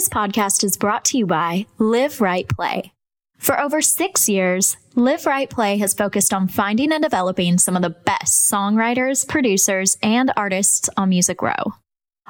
This 0.00 0.08
podcast 0.08 0.64
is 0.64 0.78
brought 0.78 1.04
to 1.06 1.18
you 1.18 1.26
by 1.26 1.66
Live 1.76 2.22
Right 2.22 2.48
Play. 2.48 2.94
For 3.36 3.60
over 3.60 3.82
six 3.82 4.30
years, 4.30 4.78
Live 4.94 5.26
Right 5.26 5.50
Play 5.50 5.76
has 5.76 5.92
focused 5.92 6.32
on 6.32 6.48
finding 6.48 6.90
and 6.90 7.02
developing 7.02 7.58
some 7.58 7.76
of 7.76 7.82
the 7.82 7.90
best 7.90 8.50
songwriters, 8.50 9.28
producers, 9.28 9.98
and 10.02 10.32
artists 10.38 10.88
on 10.96 11.10
Music 11.10 11.42
Row. 11.42 11.74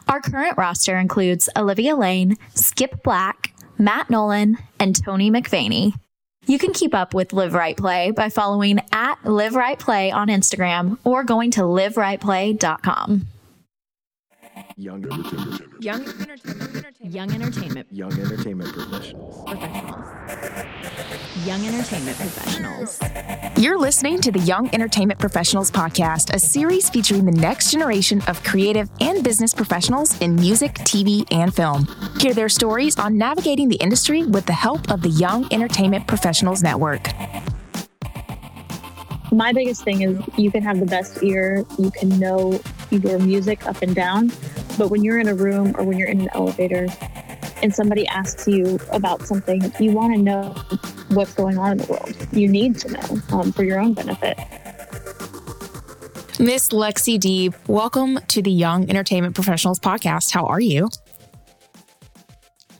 Our 0.09 0.21
current 0.21 0.59
roster 0.59 0.98
includes 0.98 1.48
Olivia 1.56 1.95
Lane, 1.95 2.38
Skip 2.56 3.04
Black, 3.04 3.54
Matt 3.79 4.11
Nolan, 4.11 4.59
and 4.80 5.00
Tony 5.05 5.30
McVaney. 5.30 5.95
You 6.46 6.59
can 6.59 6.73
keep 6.73 6.93
up 6.93 7.14
with 7.14 7.32
Live 7.32 7.55
Right 7.55 7.77
Play 7.77 8.11
by 8.11 8.30
following 8.30 8.80
at 8.91 9.25
Live 9.25 9.55
Right 9.55 9.79
Play 9.79 10.11
on 10.11 10.27
Instagram 10.27 10.98
or 11.05 11.23
going 11.23 11.52
to 11.52 11.61
liverightplay.com. 11.61 13.29
Young 14.77 15.04
entertainment. 15.04 15.82
Young 15.82 16.02
entertainment. 16.02 16.96
Young 17.02 17.32
Entertainment 17.32 17.86
Young 17.90 18.12
entertainment 18.12 18.72
professionals. 18.72 19.44
Professionals. 19.46 21.46
Young 21.46 21.66
Entertainment 21.66 22.16
Professionals. 22.16 23.00
You're 23.57 23.79
listening 23.79 24.21
to 24.21 24.32
the 24.32 24.40
Young 24.40 24.72
Entertainment 24.75 25.18
Professionals 25.18 25.71
Podcast, 25.71 26.35
a 26.35 26.38
series 26.38 26.90
featuring 26.90 27.25
the 27.25 27.32
next 27.32 27.72
generation 27.72 28.22
of 28.29 28.43
creative 28.44 28.90
and 29.00 29.22
business 29.22 29.54
professionals 29.54 30.21
in 30.21 30.35
music, 30.35 30.74
TV, 30.74 31.27
and 31.30 31.54
film. 31.54 31.86
Hear 32.19 32.34
their 32.34 32.48
stories 32.48 32.98
on 32.98 33.16
navigating 33.16 33.69
the 33.69 33.77
industry 33.77 34.24
with 34.24 34.47
the 34.47 34.52
help 34.52 34.91
of 34.91 35.02
the 35.02 35.11
Young 35.11 35.50
Entertainment 35.52 36.06
Professionals 36.06 36.62
Network. 36.62 37.08
my 39.33 39.52
biggest 39.52 39.84
thing 39.84 40.02
is 40.02 40.19
you 40.36 40.50
can 40.50 40.62
have 40.62 40.80
the 40.80 40.86
best 40.86 41.22
ear, 41.22 41.64
you 41.78 41.91
can 41.91 42.08
know 42.19 42.61
your 42.91 43.19
music 43.19 43.67
up 43.67 43.83
and 43.83 43.94
down, 43.94 44.33
but 44.77 44.91
when 44.91 45.05
you're 45.05 45.19
in 45.19 45.28
a 45.28 45.34
room 45.34 45.75
or 45.78 45.84
when 45.84 45.98
you're 45.98 46.08
in 46.08 46.20
an 46.20 46.28
elevator 46.34 46.89
and 47.62 47.75
somebody 47.75 48.06
asks 48.08 48.48
you 48.48 48.78
about 48.92 49.22
something, 49.22 49.72
you 49.78 49.92
want 49.92 50.14
to 50.14 50.20
know 50.20 50.55
what's 51.11 51.34
going 51.34 51.58
on 51.58 51.72
in 51.72 51.78
the 51.78 51.86
world. 51.86 52.14
You 52.33 52.48
need 52.48 52.78
to 52.80 52.92
know 52.92 53.38
um, 53.38 53.52
for 53.52 53.64
your 53.64 53.78
own 53.78 53.94
benefit. 53.94 54.38
Miss 56.38 56.70
Lexie 56.70 57.18
Deeb, 57.18 57.55
welcome 57.68 58.18
to 58.28 58.41
the 58.41 58.50
Young 58.50 58.88
Entertainment 58.88 59.34
Professionals 59.34 59.78
Podcast. 59.78 60.33
How 60.33 60.46
are 60.46 60.61
you? 60.61 60.88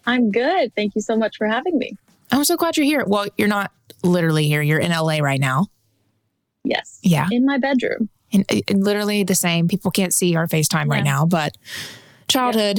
I'm 0.07 0.31
good. 0.31 0.75
Thank 0.75 0.95
you 0.95 1.03
so 1.03 1.17
much 1.17 1.37
for 1.37 1.47
having 1.47 1.79
me. 1.79 1.93
I'm 2.33 2.45
so 2.45 2.57
glad 2.57 2.77
you're 2.77 2.87
here. 2.87 3.05
Well, 3.07 3.27
you're 3.37 3.49
not 3.49 3.71
literally 4.03 4.47
here, 4.47 4.63
you're 4.63 4.79
in 4.79 4.91
LA 4.91 5.19
right 5.19 5.41
now. 5.41 5.67
Yes. 6.65 6.99
Yeah. 7.03 7.29
In 7.31 7.45
my 7.45 7.59
bedroom. 7.59 8.09
And, 8.33 8.45
and 8.69 8.85
literally 8.85 9.25
the 9.25 9.35
same. 9.35 9.67
People 9.67 9.91
can't 9.91 10.15
see 10.15 10.37
our 10.37 10.47
FaceTime 10.47 10.89
right 10.89 11.03
now, 11.03 11.27
but 11.27 11.57
childhood 12.29 12.79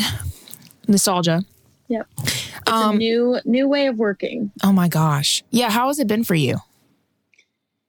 nostalgia. 0.87 1.43
Yep. 1.89 2.07
It's 2.19 2.51
Um, 2.67 2.95
a 2.95 2.97
new 2.97 3.39
new 3.43 3.67
way 3.67 3.87
of 3.87 3.97
working. 3.97 4.51
Oh 4.63 4.71
my 4.71 4.87
gosh. 4.87 5.43
Yeah. 5.51 5.69
How 5.69 5.87
has 5.87 5.99
it 5.99 6.07
been 6.07 6.23
for 6.23 6.35
you? 6.35 6.57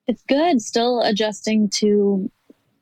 It's 0.09 0.23
good. 0.25 0.61
Still 0.61 1.01
adjusting 1.03 1.69
to 1.81 2.31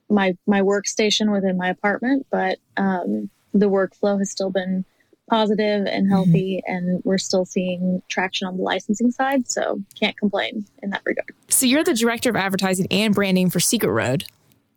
my 0.09 0.37
my 0.47 0.63
workstation 0.63 1.31
within 1.31 1.59
my 1.59 1.69
apartment, 1.69 2.27
but 2.31 2.59
um, 2.79 3.29
the 3.53 3.69
workflow 3.69 4.19
has 4.19 4.31
still 4.31 4.51
been 4.51 4.85
positive 5.29 5.87
and 5.87 6.09
healthy, 6.11 6.63
and 6.67 7.03
we're 7.05 7.19
still 7.19 7.45
seeing 7.45 8.03
traction 8.09 8.49
on 8.49 8.57
the 8.57 8.63
licensing 8.63 9.13
side. 9.13 9.49
So 9.49 9.81
can't 9.99 10.17
complain 10.17 10.65
in 10.83 10.91
that 10.91 11.03
regard. 11.05 11.33
So 11.49 11.67
you're 11.67 11.85
the 11.85 11.95
director 11.95 12.31
of 12.31 12.37
advertising 12.37 12.87
and 12.91 13.15
branding 13.15 13.51
for 13.51 13.61
Secret 13.61 13.91
Road, 13.93 14.25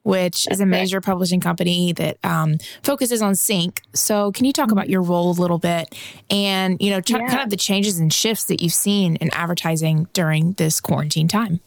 which 0.03 0.47
is 0.51 0.59
a 0.59 0.63
correct. 0.63 0.69
major 0.69 1.01
publishing 1.01 1.39
company 1.39 1.91
that 1.93 2.17
um, 2.23 2.57
focuses 2.83 3.21
on 3.21 3.35
sync. 3.35 3.81
So 3.93 4.31
can 4.31 4.45
you 4.45 4.53
talk 4.53 4.71
about 4.71 4.89
your 4.89 5.01
role 5.01 5.31
a 5.31 5.39
little 5.39 5.57
bit 5.59 5.95
and, 6.29 6.77
you 6.81 6.89
know, 6.91 7.01
ch- 7.01 7.11
Yeah. 7.11 7.27
kind 7.27 7.41
of 7.41 7.49
the 7.49 7.57
changes 7.57 7.99
and 7.99 8.11
shifts 8.13 8.43
that 8.45 8.61
you've 8.61 8.73
seen 8.73 9.15
in 9.17 9.29
advertising 9.33 10.07
during 10.13 10.53
this 10.53 10.79
quarantine 10.81 11.27
time? 11.27 11.59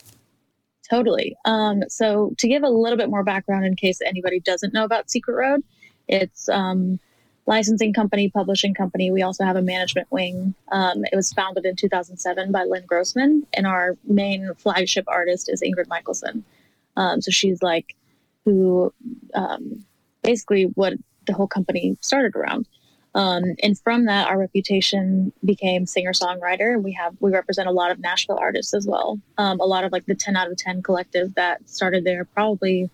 Totally. 0.88 1.36
Um, 1.44 1.82
so 1.88 2.32
to 2.38 2.46
give 2.48 2.62
a 2.62 2.68
little 2.68 2.96
bit 2.96 3.10
more 3.10 3.24
background 3.24 3.64
in 3.66 3.74
case 3.74 4.00
anybody 4.04 4.38
doesn't 4.40 4.72
know 4.72 4.84
about 4.84 5.10
Secret 5.10 5.34
Road, 5.34 5.64
it's 6.06 6.48
um, 6.48 7.00
licensing 7.46 7.92
company, 7.92 8.28
publishing 8.28 8.72
company. 8.74 9.10
We 9.10 9.22
also 9.22 9.44
have 9.44 9.56
a 9.56 9.62
management 9.62 10.06
wing. 10.12 10.54
Um, 10.70 11.04
it 11.10 11.16
was 11.16 11.32
founded 11.32 11.64
in 11.66 11.74
2007 11.74 12.52
by 12.52 12.64
Lynn 12.64 12.84
Grossman, 12.86 13.46
and 13.54 13.66
our 13.66 13.96
main 14.04 14.52
flagship 14.58 15.04
artist 15.08 15.48
is 15.52 15.60
Ingrid 15.60 15.88
Michaelson. 15.88 16.44
Um, 16.96 17.20
so 17.20 17.30
she's 17.32 17.62
like 17.62 17.96
who 18.46 18.94
um, 19.34 19.84
basically 20.22 20.64
what 20.64 20.94
the 21.26 21.34
whole 21.34 21.48
company 21.48 21.98
started 22.00 22.34
around. 22.34 22.66
Um, 23.14 23.56
and 23.62 23.78
from 23.78 24.04
that, 24.04 24.28
our 24.28 24.38
reputation 24.38 25.32
became 25.44 25.86
singer 25.86 26.12
songwriter. 26.12 26.74
And 26.74 26.84
we 26.84 26.92
have 26.92 27.14
we 27.18 27.30
represent 27.30 27.66
a 27.66 27.72
lot 27.72 27.90
of 27.90 27.98
Nashville 27.98 28.38
artists 28.38 28.72
as 28.72 28.86
well. 28.86 29.18
Um, 29.36 29.58
a 29.58 29.64
lot 29.64 29.84
of 29.84 29.92
like 29.92 30.06
the 30.06 30.14
ten 30.14 30.36
out 30.36 30.50
of 30.50 30.56
ten 30.56 30.82
collective 30.82 31.34
that 31.34 31.68
started 31.68 32.04
there 32.04 32.24
probably, 32.24 32.90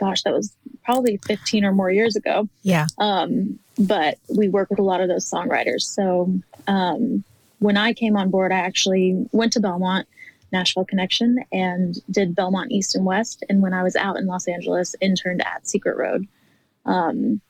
gosh, 0.00 0.22
that 0.22 0.32
was 0.32 0.56
probably 0.84 1.18
fifteen 1.26 1.64
or 1.64 1.72
more 1.72 1.90
years 1.90 2.16
ago. 2.16 2.48
Yeah. 2.62 2.86
Um, 2.98 3.58
but 3.78 4.18
we 4.34 4.48
work 4.48 4.70
with 4.70 4.78
a 4.78 4.84
lot 4.84 5.00
of 5.00 5.08
those 5.08 5.28
songwriters. 5.28 5.82
So 5.82 6.32
um, 6.66 7.24
when 7.58 7.76
I 7.76 7.92
came 7.92 8.16
on 8.16 8.30
board, 8.30 8.52
I 8.52 8.58
actually 8.58 9.26
went 9.32 9.52
to 9.54 9.60
Belmont, 9.60 10.06
Nashville 10.52 10.84
Connection, 10.84 11.38
and 11.52 11.98
did 12.10 12.34
Belmont 12.34 12.72
East 12.72 12.94
and 12.94 13.04
West. 13.04 13.44
And 13.48 13.62
when 13.62 13.74
I 13.74 13.82
was 13.82 13.96
out 13.96 14.16
in 14.16 14.26
Los 14.26 14.46
Angeles, 14.46 14.94
interned 15.00 15.44
at 15.44 15.66
Secret 15.66 15.96
Road. 15.96 16.26
Um, 16.84 17.40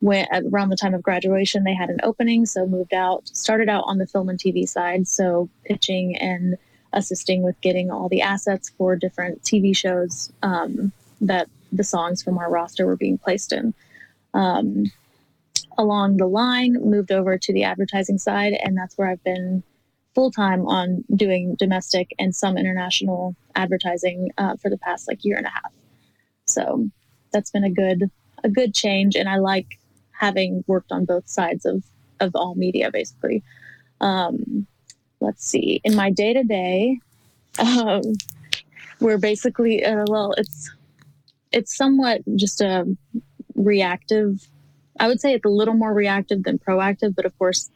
when 0.00 0.26
around 0.32 0.70
the 0.70 0.76
time 0.76 0.94
of 0.94 1.02
graduation, 1.02 1.64
they 1.64 1.74
had 1.74 1.90
an 1.90 2.00
opening, 2.02 2.46
so 2.46 2.66
moved 2.66 2.94
out. 2.94 3.28
Started 3.28 3.68
out 3.68 3.84
on 3.86 3.98
the 3.98 4.06
film 4.06 4.28
and 4.28 4.38
TV 4.38 4.68
side, 4.68 5.06
so 5.06 5.48
pitching 5.64 6.16
and 6.16 6.56
assisting 6.92 7.42
with 7.42 7.60
getting 7.60 7.90
all 7.90 8.08
the 8.08 8.22
assets 8.22 8.70
for 8.70 8.96
different 8.96 9.42
TV 9.42 9.76
shows 9.76 10.32
um, 10.42 10.90
that 11.20 11.48
the 11.70 11.84
songs 11.84 12.22
from 12.22 12.38
our 12.38 12.50
roster 12.50 12.86
were 12.86 12.96
being 12.96 13.18
placed 13.18 13.52
in. 13.52 13.74
Um, 14.34 14.90
along 15.78 16.16
the 16.16 16.26
line, 16.26 16.74
moved 16.82 17.12
over 17.12 17.38
to 17.38 17.52
the 17.52 17.64
advertising 17.64 18.18
side, 18.18 18.54
and 18.54 18.76
that's 18.76 18.96
where 18.96 19.08
I've 19.08 19.22
been 19.22 19.62
full 20.14 20.30
time 20.30 20.66
on 20.66 21.04
doing 21.14 21.54
domestic 21.56 22.10
and 22.18 22.34
some 22.34 22.56
international 22.56 23.36
advertising 23.54 24.30
uh, 24.38 24.56
for 24.56 24.70
the 24.70 24.78
past 24.78 25.08
like 25.08 25.24
year 25.24 25.36
and 25.36 25.46
a 25.46 25.50
half. 25.50 25.72
So 26.46 26.88
that's 27.32 27.50
been 27.50 27.64
a 27.64 27.70
good 27.70 28.10
a 28.42 28.48
good 28.48 28.74
change, 28.74 29.16
and 29.16 29.28
I 29.28 29.36
like 29.36 29.78
having 30.12 30.64
worked 30.66 30.92
on 30.92 31.04
both 31.04 31.28
sides 31.28 31.64
of 31.64 31.84
of 32.20 32.32
all 32.34 32.54
media, 32.54 32.90
basically. 32.90 33.42
Um, 34.00 34.66
let's 35.20 35.44
see, 35.44 35.80
in 35.84 35.94
my 35.94 36.10
day 36.10 36.32
to 36.32 36.42
day, 36.42 36.98
we're 39.00 39.18
basically 39.18 39.84
uh, 39.84 40.04
well, 40.08 40.34
it's 40.36 40.70
it's 41.52 41.76
somewhat 41.76 42.22
just 42.36 42.60
a 42.60 42.86
reactive. 43.54 44.48
I 44.98 45.08
would 45.08 45.20
say 45.20 45.34
it's 45.34 45.44
a 45.44 45.48
little 45.48 45.74
more 45.74 45.94
reactive 45.94 46.42
than 46.42 46.58
proactive, 46.58 47.14
but 47.14 47.24
of 47.24 47.38
course, 47.38 47.70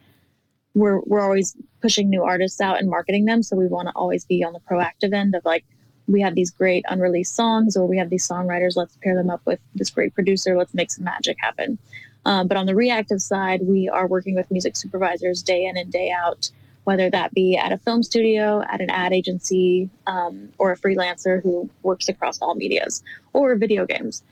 we're 0.74 1.00
we're 1.00 1.20
always 1.20 1.56
pushing 1.80 2.10
new 2.10 2.22
artists 2.22 2.60
out 2.60 2.78
and 2.78 2.90
marketing 2.90 3.24
them, 3.24 3.42
so 3.42 3.56
we 3.56 3.66
want 3.66 3.88
to 3.88 3.92
always 3.94 4.24
be 4.24 4.44
on 4.44 4.52
the 4.52 4.60
proactive 4.60 5.12
end 5.12 5.34
of 5.34 5.44
like 5.44 5.64
we 6.06 6.20
have 6.20 6.34
these 6.34 6.50
great 6.50 6.84
unreleased 6.88 7.34
songs 7.34 7.76
or 7.76 7.86
we 7.86 7.96
have 7.96 8.10
these 8.10 8.28
songwriters 8.28 8.76
let's 8.76 8.96
pair 9.02 9.14
them 9.14 9.30
up 9.30 9.40
with 9.46 9.58
this 9.74 9.88
great 9.88 10.14
producer 10.14 10.56
let's 10.56 10.74
make 10.74 10.90
some 10.90 11.04
magic 11.04 11.36
happen. 11.40 11.78
Um, 12.26 12.48
but 12.48 12.56
on 12.56 12.66
the 12.66 12.74
reactive 12.74 13.20
side 13.20 13.62
we 13.62 13.88
are 13.88 14.06
working 14.06 14.34
with 14.34 14.50
music 14.50 14.76
supervisors 14.76 15.42
day 15.42 15.64
in 15.64 15.76
and 15.76 15.90
day 15.90 16.10
out 16.10 16.50
whether 16.84 17.08
that 17.10 17.32
be 17.32 17.56
at 17.56 17.72
a 17.72 17.78
film 17.78 18.02
studio 18.02 18.62
at 18.68 18.80
an 18.80 18.90
ad 18.90 19.12
agency 19.12 19.88
um, 20.06 20.50
or 20.58 20.72
a 20.72 20.76
freelancer 20.76 21.42
who 21.42 21.68
works 21.82 22.08
across 22.08 22.40
all 22.40 22.54
medias 22.54 23.02
or 23.32 23.56
video 23.56 23.86
games. 23.86 24.22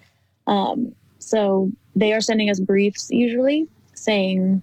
Um, 0.47 0.95
so 1.19 1.71
they 1.97 2.13
are 2.13 2.21
sending 2.21 2.51
us 2.51 2.61
briefs 2.61 3.09
usually 3.11 3.69
saying 3.95 4.63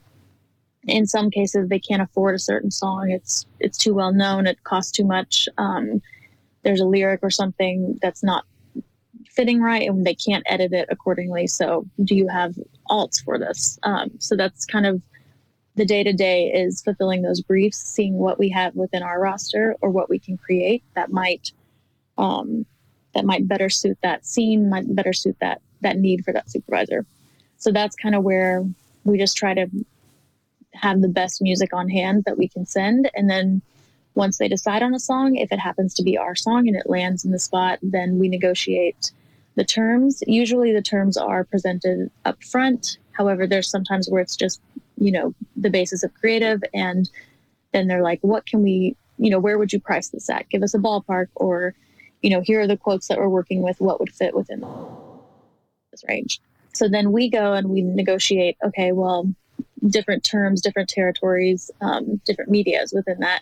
in 0.87 1.05
some 1.05 1.29
cases 1.29 1.69
they 1.69 1.79
can't 1.79 2.01
afford 2.01 2.35
a 2.35 2.39
certain 2.39 2.71
song. 2.71 3.11
It's 3.11 3.45
it's 3.59 3.77
too 3.77 3.93
well 3.93 4.13
known. 4.13 4.47
It 4.47 4.63
costs 4.63 4.91
too 4.91 5.05
much. 5.05 5.47
Um, 5.57 6.01
there's 6.63 6.81
a 6.81 6.85
lyric 6.85 7.21
or 7.23 7.29
something 7.29 7.97
that's 8.01 8.23
not 8.23 8.45
fitting 9.29 9.61
right 9.61 9.87
and 9.87 10.05
they 10.05 10.15
can't 10.15 10.43
edit 10.47 10.73
it 10.73 10.87
accordingly. 10.89 11.47
So 11.47 11.85
do 12.03 12.15
you 12.15 12.27
have 12.27 12.55
alts 12.89 13.23
for 13.23 13.37
this? 13.37 13.79
Um, 13.83 14.11
so 14.19 14.35
that's 14.35 14.65
kind 14.65 14.85
of 14.85 15.01
the 15.75 15.85
day 15.85 16.03
to 16.03 16.11
day 16.11 16.47
is 16.47 16.81
fulfilling 16.81 17.21
those 17.21 17.41
briefs 17.41 17.77
seeing 17.77 18.15
what 18.15 18.37
we 18.37 18.49
have 18.49 18.75
within 18.75 19.01
our 19.01 19.19
roster 19.19 19.75
or 19.79 19.89
what 19.89 20.09
we 20.09 20.19
can 20.19 20.37
create 20.37 20.83
that 20.95 21.11
might 21.11 21.51
um, 22.17 22.65
that 23.15 23.23
might 23.23 23.47
better 23.47 23.69
suit 23.69 23.97
that 24.03 24.25
scene 24.25 24.69
might 24.69 24.93
better 24.93 25.13
suit 25.13 25.37
that 25.39 25.61
that 25.81 25.97
need 25.97 26.25
for 26.25 26.33
that 26.33 26.49
supervisor. 26.49 27.05
So 27.57 27.71
that's 27.71 27.95
kind 27.95 28.15
of 28.15 28.23
where 28.23 28.65
we 29.05 29.17
just 29.17 29.37
try 29.37 29.53
to 29.53 29.69
have 30.73 31.01
the 31.01 31.07
best 31.07 31.41
music 31.41 31.73
on 31.73 31.89
hand 31.89 32.23
that 32.25 32.37
we 32.37 32.47
can 32.47 32.65
send 32.65 33.09
and 33.15 33.29
then 33.29 33.61
once 34.15 34.37
they 34.37 34.47
decide 34.47 34.83
on 34.83 34.93
a 34.93 34.99
song 34.99 35.35
if 35.35 35.51
it 35.51 35.59
happens 35.59 35.93
to 35.93 36.03
be 36.03 36.17
our 36.17 36.35
song 36.35 36.67
and 36.67 36.75
it 36.75 36.89
lands 36.89 37.25
in 37.25 37.31
the 37.31 37.39
spot 37.39 37.79
then 37.81 38.19
we 38.19 38.27
negotiate 38.27 39.11
the 39.55 39.63
terms 39.63 40.21
usually 40.27 40.71
the 40.71 40.81
terms 40.81 41.17
are 41.17 41.43
presented 41.43 42.09
up 42.25 42.41
front 42.43 42.97
however 43.11 43.47
there's 43.47 43.69
sometimes 43.69 44.07
where 44.09 44.21
it's 44.21 44.35
just 44.35 44.61
you 44.99 45.11
know, 45.11 45.33
the 45.55 45.69
basis 45.69 46.03
of 46.03 46.13
creative. 46.13 46.61
And 46.73 47.09
then 47.71 47.87
they're 47.87 48.03
like, 48.03 48.19
what 48.21 48.45
can 48.45 48.61
we, 48.61 48.95
you 49.17 49.29
know, 49.29 49.39
where 49.39 49.57
would 49.57 49.73
you 49.73 49.79
price 49.79 50.09
this 50.09 50.29
at? 50.29 50.49
Give 50.49 50.61
us 50.61 50.73
a 50.73 50.79
ballpark 50.79 51.27
or, 51.35 51.73
you 52.21 52.29
know, 52.29 52.41
here 52.41 52.61
are 52.61 52.67
the 52.67 52.77
quotes 52.77 53.07
that 53.07 53.17
we're 53.17 53.29
working 53.29 53.61
with. 53.61 53.79
What 53.79 53.99
would 53.99 54.13
fit 54.13 54.35
within 54.35 54.63
this 55.91 56.03
range? 56.07 56.41
So 56.73 56.87
then 56.87 57.11
we 57.11 57.29
go 57.29 57.53
and 57.53 57.69
we 57.69 57.81
negotiate, 57.81 58.57
okay, 58.63 58.91
well, 58.91 59.33
different 59.87 60.23
terms, 60.23 60.61
different 60.61 60.89
territories, 60.89 61.71
um, 61.81 62.21
different 62.25 62.49
medias 62.49 62.93
within 62.93 63.19
that, 63.19 63.41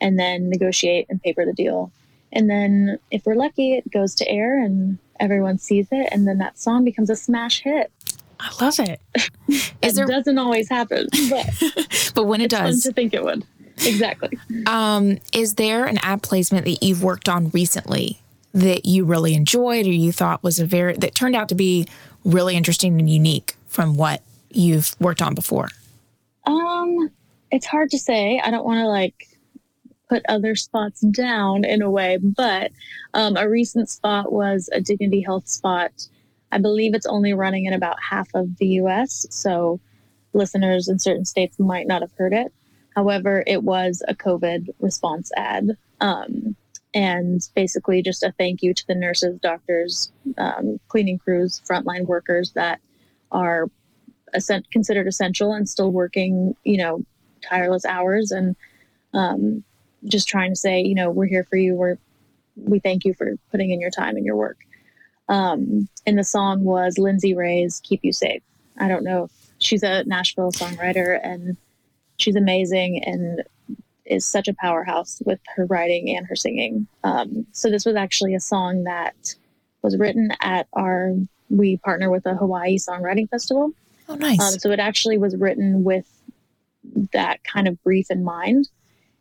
and 0.00 0.18
then 0.18 0.48
negotiate 0.48 1.06
and 1.08 1.22
paper 1.22 1.44
the 1.44 1.52
deal. 1.52 1.92
And 2.32 2.48
then 2.48 2.98
if 3.10 3.24
we're 3.24 3.34
lucky, 3.34 3.74
it 3.74 3.90
goes 3.90 4.14
to 4.16 4.28
air 4.28 4.62
and 4.62 4.98
everyone 5.18 5.58
sees 5.58 5.88
it, 5.90 6.08
and 6.12 6.26
then 6.26 6.38
that 6.38 6.58
song 6.58 6.84
becomes 6.84 7.10
a 7.10 7.16
smash 7.16 7.62
hit. 7.62 7.90
I 8.40 8.64
love 8.64 8.78
it. 8.78 9.00
there 9.94 10.06
doesn't 10.06 10.38
always 10.38 10.68
happen, 10.68 11.08
but 11.28 11.46
but 12.14 12.24
when 12.24 12.40
it 12.40 12.50
does, 12.50 12.82
to 12.84 12.92
think 12.92 13.14
it 13.14 13.24
would. 13.24 13.44
Exactly. 13.86 14.38
Um, 14.66 15.18
is 15.32 15.54
there 15.54 15.84
an 15.84 15.98
ad 16.02 16.22
placement 16.22 16.64
that 16.64 16.82
you've 16.82 17.02
worked 17.02 17.28
on 17.28 17.50
recently 17.50 18.20
that 18.52 18.86
you 18.86 19.04
really 19.04 19.34
enjoyed 19.34 19.86
or 19.86 19.92
you 19.92 20.12
thought 20.12 20.42
was 20.42 20.58
a 20.58 20.66
very 20.66 20.94
that 20.94 21.14
turned 21.14 21.36
out 21.36 21.48
to 21.48 21.54
be 21.54 21.86
really 22.24 22.56
interesting 22.56 22.98
and 22.98 23.08
unique 23.08 23.56
from 23.66 23.96
what 23.96 24.22
you've 24.58 24.94
worked 25.00 25.22
on 25.22 25.34
before? 25.34 25.68
Um, 26.46 27.10
it's 27.50 27.66
hard 27.66 27.90
to 27.90 27.98
say. 27.98 28.40
I 28.42 28.50
don't 28.50 28.64
want 28.64 28.78
to 28.80 28.88
like 28.88 29.26
put 30.08 30.22
other 30.28 30.54
spots 30.54 31.00
down 31.00 31.64
in 31.64 31.82
a 31.82 31.90
way, 31.90 32.18
but 32.20 32.72
um, 33.14 33.36
a 33.36 33.48
recent 33.48 33.88
spot 33.88 34.32
was 34.32 34.68
a 34.72 34.80
Dignity 34.80 35.20
Health 35.20 35.46
spot. 35.48 35.92
I 36.50 36.58
believe 36.58 36.94
it's 36.94 37.06
only 37.06 37.34
running 37.34 37.66
in 37.66 37.74
about 37.74 37.96
half 38.02 38.28
of 38.34 38.56
the 38.56 38.66
US, 38.82 39.26
so 39.30 39.80
listeners 40.32 40.88
in 40.88 40.98
certain 40.98 41.24
states 41.24 41.58
might 41.58 41.86
not 41.86 42.02
have 42.02 42.12
heard 42.16 42.32
it. 42.32 42.52
However, 42.96 43.44
it 43.46 43.62
was 43.62 44.02
a 44.08 44.14
COVID 44.14 44.68
response 44.80 45.30
ad. 45.36 45.76
Um, 46.00 46.56
and 46.94 47.46
basically 47.54 48.02
just 48.02 48.22
a 48.22 48.32
thank 48.32 48.62
you 48.62 48.72
to 48.72 48.86
the 48.86 48.94
nurses, 48.94 49.38
doctors, 49.40 50.10
um, 50.38 50.80
cleaning 50.88 51.18
crews, 51.18 51.60
frontline 51.68 52.06
workers 52.06 52.52
that 52.52 52.80
are 53.30 53.70
considered 54.70 55.06
essential 55.06 55.52
and 55.52 55.68
still 55.68 55.90
working, 55.90 56.56
you 56.64 56.76
know, 56.76 57.04
tireless 57.42 57.84
hours 57.84 58.30
and 58.30 58.56
um, 59.14 59.62
just 60.04 60.28
trying 60.28 60.50
to 60.50 60.56
say, 60.56 60.80
you 60.80 60.94
know, 60.94 61.10
we're 61.10 61.26
here 61.26 61.44
for 61.44 61.56
you. 61.56 61.74
We're 61.74 61.98
we 62.56 62.80
thank 62.80 63.04
you 63.04 63.14
for 63.14 63.36
putting 63.50 63.70
in 63.70 63.80
your 63.80 63.90
time 63.90 64.16
and 64.16 64.26
your 64.26 64.34
work. 64.34 64.58
Um, 65.28 65.88
and 66.06 66.18
the 66.18 66.24
song 66.24 66.64
was 66.64 66.98
Lindsay 66.98 67.34
Ray's 67.34 67.80
"Keep 67.84 68.00
You 68.02 68.12
Safe." 68.12 68.42
I 68.78 68.88
don't 68.88 69.04
know 69.04 69.28
she's 69.58 69.82
a 69.82 70.04
Nashville 70.04 70.52
songwriter 70.52 71.18
and 71.22 71.56
she's 72.16 72.36
amazing 72.36 73.02
and 73.04 73.42
is 74.06 74.26
such 74.26 74.48
a 74.48 74.54
powerhouse 74.54 75.20
with 75.26 75.40
her 75.56 75.66
writing 75.66 76.16
and 76.16 76.26
her 76.26 76.36
singing. 76.36 76.86
Um, 77.04 77.46
so 77.52 77.70
this 77.70 77.84
was 77.84 77.96
actually 77.96 78.34
a 78.34 78.40
song 78.40 78.84
that 78.84 79.34
was 79.82 79.96
written 79.98 80.30
at 80.40 80.66
our. 80.72 81.14
We 81.50 81.78
partner 81.78 82.10
with 82.10 82.26
a 82.26 82.34
Hawaii 82.34 82.76
songwriting 82.76 83.28
festival, 83.30 83.72
Oh, 84.08 84.14
nice. 84.14 84.40
Um, 84.40 84.58
so 84.58 84.70
it 84.70 84.80
actually 84.80 85.18
was 85.18 85.36
written 85.36 85.84
with 85.84 86.06
that 87.12 87.44
kind 87.44 87.68
of 87.68 87.82
brief 87.82 88.10
in 88.10 88.24
mind. 88.24 88.68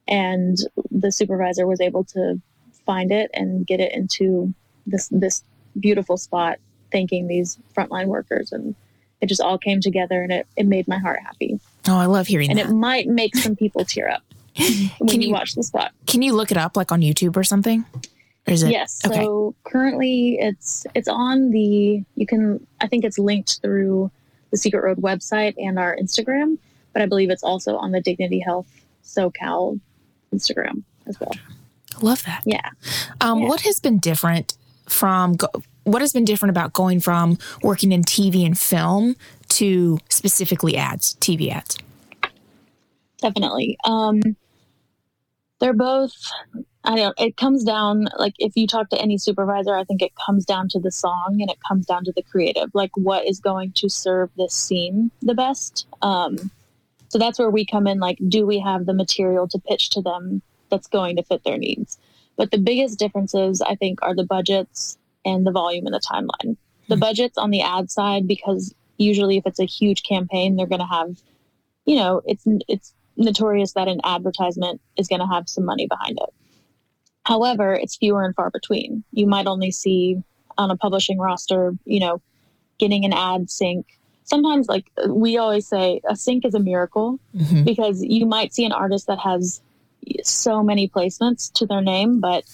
And 0.08 0.58
the 0.90 1.12
supervisor 1.12 1.68
was 1.68 1.82
able 1.82 2.06
to 2.06 2.42
find 2.86 3.12
it 3.12 3.30
and 3.34 3.68
get 3.68 3.80
it 3.80 3.92
into 3.92 4.54
this 4.86 5.10
this 5.10 5.44
beautiful 5.80 6.18
spot, 6.18 6.60
thanking 6.92 7.28
these 7.28 7.60
frontline 7.76 8.08
workers. 8.08 8.52
And 8.52 8.74
it 9.22 9.28
just 9.28 9.42
all 9.42 9.58
came 9.58 9.82
together 9.82 10.22
and 10.24 10.32
it, 10.32 10.48
it 10.56 10.66
made 10.66 10.88
my 10.88 10.98
heart 10.98 11.20
happy. 11.22 11.60
Oh, 11.88 11.98
I 11.98 12.06
love 12.06 12.28
hearing 12.28 12.50
and 12.50 12.60
that. 12.60 12.68
And 12.68 12.76
it 12.76 12.78
might 12.78 13.08
make 13.08 13.36
some 13.36 13.56
people 13.56 13.84
tear 13.84 14.10
up 14.10 14.24
when 14.58 15.10
can 15.10 15.22
you, 15.22 15.28
you, 15.28 15.34
watch 15.34 15.56
the 15.56 15.64
spot. 15.64 15.92
Can 16.06 16.22
you 16.22 16.34
look 16.34 16.52
it 16.52 16.58
up 16.58 16.78
like 16.78 16.92
on 16.92 17.02
YouTube 17.02 17.36
or 17.36 17.44
something? 17.44 17.86
Or 18.48 18.54
is 18.54 18.64
it? 18.64 18.72
Yes. 18.72 19.02
Okay. 19.06 19.16
So 19.16 19.56
currently 19.66 20.38
it's 20.40 20.86
it's 20.96 21.10
on 21.10 21.52
the 21.52 22.04
you 22.16 22.26
can 22.26 22.66
I 22.80 22.88
think 22.88 23.04
it's 23.04 23.20
linked 23.20 23.62
through 23.62 24.10
the 24.52 24.58
Secret 24.58 24.84
Road 24.84 24.98
website 24.98 25.54
and 25.58 25.78
our 25.78 25.96
Instagram, 25.96 26.58
but 26.94 27.02
I 27.02 27.06
believe 27.06 27.30
it's 27.30 27.44
also 27.44 27.78
on 27.78 27.92
the 27.92 28.02
Dignity 28.02 28.40
Health 28.40 28.68
SoCal 29.04 29.80
Instagram 30.34 30.84
as 31.06 31.20
well. 31.20 31.32
I 31.96 32.00
love 32.02 32.24
that. 32.26 32.44
Yeah. 32.46 32.70
Um, 33.22 33.40
yeah. 33.42 33.48
What 33.48 33.62
has 33.62 33.80
been 33.80 33.98
different 33.98 34.58
from 34.88 35.36
go- 35.36 35.64
what 35.84 36.02
has 36.02 36.12
been 36.14 36.26
different 36.26 36.50
about 36.50 36.74
going 36.74 37.00
from 37.00 37.38
working 37.64 37.92
in 37.92 38.04
TV 38.04 38.46
and 38.46 38.60
film 38.60 39.16
to 39.50 39.98
specifically 40.10 40.76
ads, 40.76 41.16
TV 41.16 41.50
ads? 41.50 41.78
Definitely. 43.22 43.78
Um, 43.84 44.22
they're 45.60 45.74
both 45.74 46.12
I 46.88 46.96
don't 46.96 47.20
it 47.20 47.36
comes 47.36 47.64
down 47.64 48.08
like 48.18 48.34
if 48.40 48.56
you 48.56 48.66
talk 48.66 48.90
to 48.90 49.02
any 49.02 49.18
supervisor, 49.18 49.76
I 49.76 49.84
think 49.84 50.02
it 50.02 50.14
comes 50.26 50.46
down 50.46 50.70
to 50.70 50.80
the 50.80 50.92
song 50.92 51.38
and 51.42 51.50
it 51.50 51.58
comes 51.68 51.86
down 51.86 52.06
to 52.06 52.14
the 52.14 52.24
creative, 52.24 52.70
like 52.74 52.92
what 52.96 53.28
is 53.28 53.40
going 53.40 53.74
to 53.74 53.90
serve 53.90 54.30
this 54.38 54.54
scene 54.54 55.12
the 55.22 55.34
best. 55.34 55.86
Um, 56.02 56.50
so 57.10 57.20
that's 57.20 57.40
where 57.40 57.50
we 57.50 57.66
come 57.66 57.88
in 57.88 58.00
like 58.00 58.18
do 58.28 58.46
we 58.46 58.60
have 58.60 58.86
the 58.86 58.94
material 58.94 59.48
to 59.50 59.60
pitch 59.60 59.90
to 59.92 60.02
them 60.02 60.42
that's 60.70 60.88
going 60.88 61.18
to 61.18 61.24
fit 61.24 61.44
their 61.44 61.58
needs? 61.58 62.00
But 62.38 62.52
the 62.52 62.58
biggest 62.58 63.00
differences 63.00 63.62
I 63.62 63.76
think 63.76 64.02
are 64.02 64.16
the 64.16 64.24
budgets 64.24 64.98
and 65.26 65.46
the 65.46 65.52
volume 65.52 65.86
and 65.88 65.94
the 65.94 66.00
timeline. 66.00 66.56
The 66.88 66.96
hmm. 66.96 67.02
budgets 67.02 67.38
on 67.38 67.52
the 67.52 67.62
ad 67.62 67.92
side 67.92 68.28
because 68.28 68.74
usually 68.98 69.38
if 69.38 69.46
it's 69.46 69.60
a 69.60 69.66
huge 69.66 70.04
campaign, 70.04 70.56
they're 70.56 70.68
going 70.68 70.80
to 70.80 70.86
have 70.86 71.18
you 71.88 71.96
know, 71.96 72.22
it's 72.26 72.44
it's 72.68 72.94
notorious 73.16 73.74
that 73.74 73.88
an 73.88 74.02
advertisement 74.04 74.80
is 74.98 75.08
going 75.08 75.22
to 75.22 75.26
have 75.26 75.50
some 75.50 75.66
money 75.66 75.88
behind 75.88 76.20
it. 76.22 76.34
However, 77.28 77.74
it's 77.74 77.98
fewer 77.98 78.24
and 78.24 78.34
far 78.34 78.50
between. 78.50 79.04
You 79.12 79.28
might 79.28 79.48
only 79.48 79.70
see 79.70 80.24
on 80.58 80.72
a 80.72 80.78
publishing 80.78 81.20
roster, 81.20 81.74
you 81.84 82.00
know, 82.00 82.22
getting 82.80 83.04
an 83.04 83.12
ad 83.12 83.52
sync. 83.52 83.86
Sometimes, 84.24 84.70
like 84.70 84.90
we 85.10 85.38
always 85.38 85.68
say, 85.68 86.00
a 86.10 86.16
sync 86.16 86.46
is 86.46 86.54
a 86.54 86.60
miracle 86.60 87.20
mm-hmm. 87.36 87.66
because 87.66 88.02
you 88.02 88.26
might 88.26 88.54
see 88.54 88.64
an 88.64 88.72
artist 88.72 89.08
that 89.08 89.20
has 89.20 89.62
so 90.24 90.64
many 90.64 90.88
placements 90.88 91.52
to 91.52 91.66
their 91.66 91.82
name, 91.82 92.22
but 92.22 92.46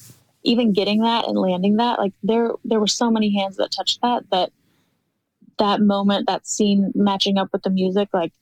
even 0.41 0.73
getting 0.73 1.01
that 1.03 1.27
and 1.27 1.37
landing 1.37 1.75
that, 1.75 1.99
like 1.99 2.13
there, 2.23 2.53
there 2.65 2.79
were 2.79 2.87
so 2.87 3.11
many 3.11 3.31
hands 3.31 3.57
that 3.57 3.71
touched 3.71 4.01
that 4.01 4.27
that 4.31 4.51
that 5.59 5.81
moment, 5.81 6.25
that 6.25 6.47
scene 6.47 6.91
matching 6.95 7.37
up 7.37 7.49
with 7.53 7.61
the 7.61 7.69
music, 7.69 8.09
like 8.11 8.33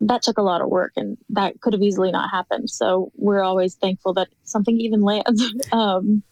that 0.00 0.22
took 0.22 0.38
a 0.38 0.42
lot 0.42 0.62
of 0.62 0.68
work 0.68 0.92
and 0.96 1.18
that 1.28 1.60
could 1.60 1.72
have 1.72 1.82
easily 1.82 2.10
not 2.10 2.30
happened. 2.30 2.70
So 2.70 3.12
we're 3.16 3.42
always 3.42 3.74
thankful 3.74 4.14
that 4.14 4.28
something 4.44 4.80
even 4.80 5.02
lands. 5.02 5.44
um, 5.72 6.22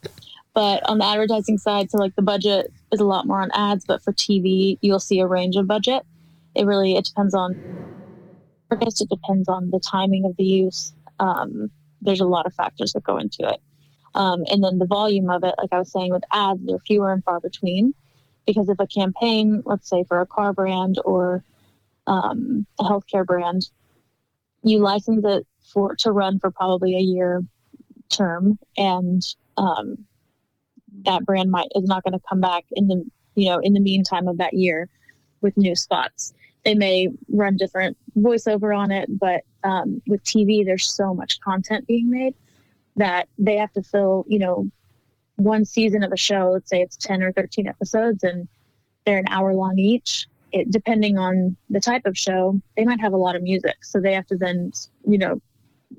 but 0.54 0.88
on 0.88 0.98
the 0.98 1.04
advertising 1.04 1.58
side, 1.58 1.90
so 1.90 1.98
like 1.98 2.16
the 2.16 2.22
budget 2.22 2.72
is 2.92 3.00
a 3.00 3.04
lot 3.04 3.26
more 3.26 3.42
on 3.42 3.50
ads, 3.52 3.84
but 3.84 4.02
for 4.02 4.12
TV, 4.12 4.78
you'll 4.80 4.98
see 4.98 5.20
a 5.20 5.26
range 5.26 5.56
of 5.56 5.66
budget. 5.66 6.02
It 6.54 6.64
really, 6.64 6.96
it 6.96 7.04
depends 7.04 7.34
on, 7.34 7.54
I 8.70 8.76
guess 8.76 9.00
it 9.00 9.10
depends 9.10 9.48
on 9.48 9.70
the 9.70 9.80
timing 9.80 10.25
of 10.25 10.37
the 10.37 10.44
use. 10.44 10.92
Um, 11.20 11.70
there's 12.00 12.20
a 12.20 12.26
lot 12.26 12.46
of 12.46 12.54
factors 12.54 12.92
that 12.94 13.04
go 13.04 13.18
into 13.18 13.46
it. 13.48 13.60
Um, 14.14 14.44
and 14.50 14.64
then 14.64 14.78
the 14.78 14.87
volume 14.87 15.28
of 15.28 15.44
it, 15.44 15.54
like 15.58 15.72
I 15.72 15.78
was 15.78 15.92
saying 15.92 16.10
with 16.10 16.25
ads, 16.32 16.64
they're 16.64 16.78
fewer 16.78 17.12
and 17.12 17.22
far 17.22 17.40
between 17.40 17.94
because 18.46 18.68
if 18.70 18.80
a 18.80 18.87
campaign, 18.87 19.62
let's 19.66 19.88
say 19.88 20.04
for 20.04 20.20
a 20.20 20.26
car 20.26 20.54
brand 20.54 20.98
or 21.04 21.44
um, 22.08 22.66
a 22.80 22.84
healthcare 22.84 23.24
brand, 23.24 23.70
you 24.62 24.78
license 24.78 25.24
it 25.24 25.46
for 25.72 25.94
to 25.96 26.10
run 26.10 26.38
for 26.40 26.50
probably 26.50 26.96
a 26.96 27.00
year 27.00 27.42
term, 28.08 28.58
and 28.76 29.22
um, 29.56 29.98
that 31.04 31.24
brand 31.24 31.50
might 31.50 31.68
is 31.74 31.84
not 31.84 32.02
going 32.02 32.14
to 32.14 32.24
come 32.28 32.40
back 32.40 32.64
in 32.72 32.88
the 32.88 33.04
you 33.34 33.50
know 33.50 33.60
in 33.62 33.74
the 33.74 33.80
meantime 33.80 34.26
of 34.26 34.38
that 34.38 34.54
year 34.54 34.88
with 35.42 35.56
new 35.56 35.76
spots. 35.76 36.32
They 36.64 36.74
may 36.74 37.08
run 37.28 37.56
different 37.56 37.96
voiceover 38.16 38.76
on 38.76 38.90
it, 38.90 39.06
but 39.18 39.42
um, 39.62 40.02
with 40.06 40.24
TV, 40.24 40.64
there's 40.64 40.92
so 40.92 41.14
much 41.14 41.40
content 41.40 41.86
being 41.86 42.10
made 42.10 42.34
that 42.96 43.28
they 43.38 43.56
have 43.56 43.72
to 43.74 43.82
fill 43.82 44.24
you 44.28 44.38
know 44.38 44.66
one 45.36 45.66
season 45.66 46.02
of 46.02 46.10
a 46.10 46.16
show. 46.16 46.52
Let's 46.54 46.70
say 46.70 46.80
it's 46.80 46.96
ten 46.96 47.22
or 47.22 47.32
thirteen 47.32 47.68
episodes, 47.68 48.24
and 48.24 48.48
they're 49.04 49.18
an 49.18 49.28
hour 49.28 49.52
long 49.52 49.78
each 49.78 50.26
it, 50.52 50.71
depending 50.71 51.19
on 51.19 51.57
the 51.71 51.81
type 51.81 52.07
of 52.07 52.17
show, 52.17 52.61
they 52.76 52.85
might 52.85 53.00
have 53.00 53.12
a 53.12 53.19
lot 53.19 53.37
of 53.37 53.43
music. 53.43 53.85
So 53.85 54.00
they 54.00 54.14
have 54.14 54.26
to 54.28 54.37
then, 54.37 54.73
you 55.07 55.19
know, 55.19 55.40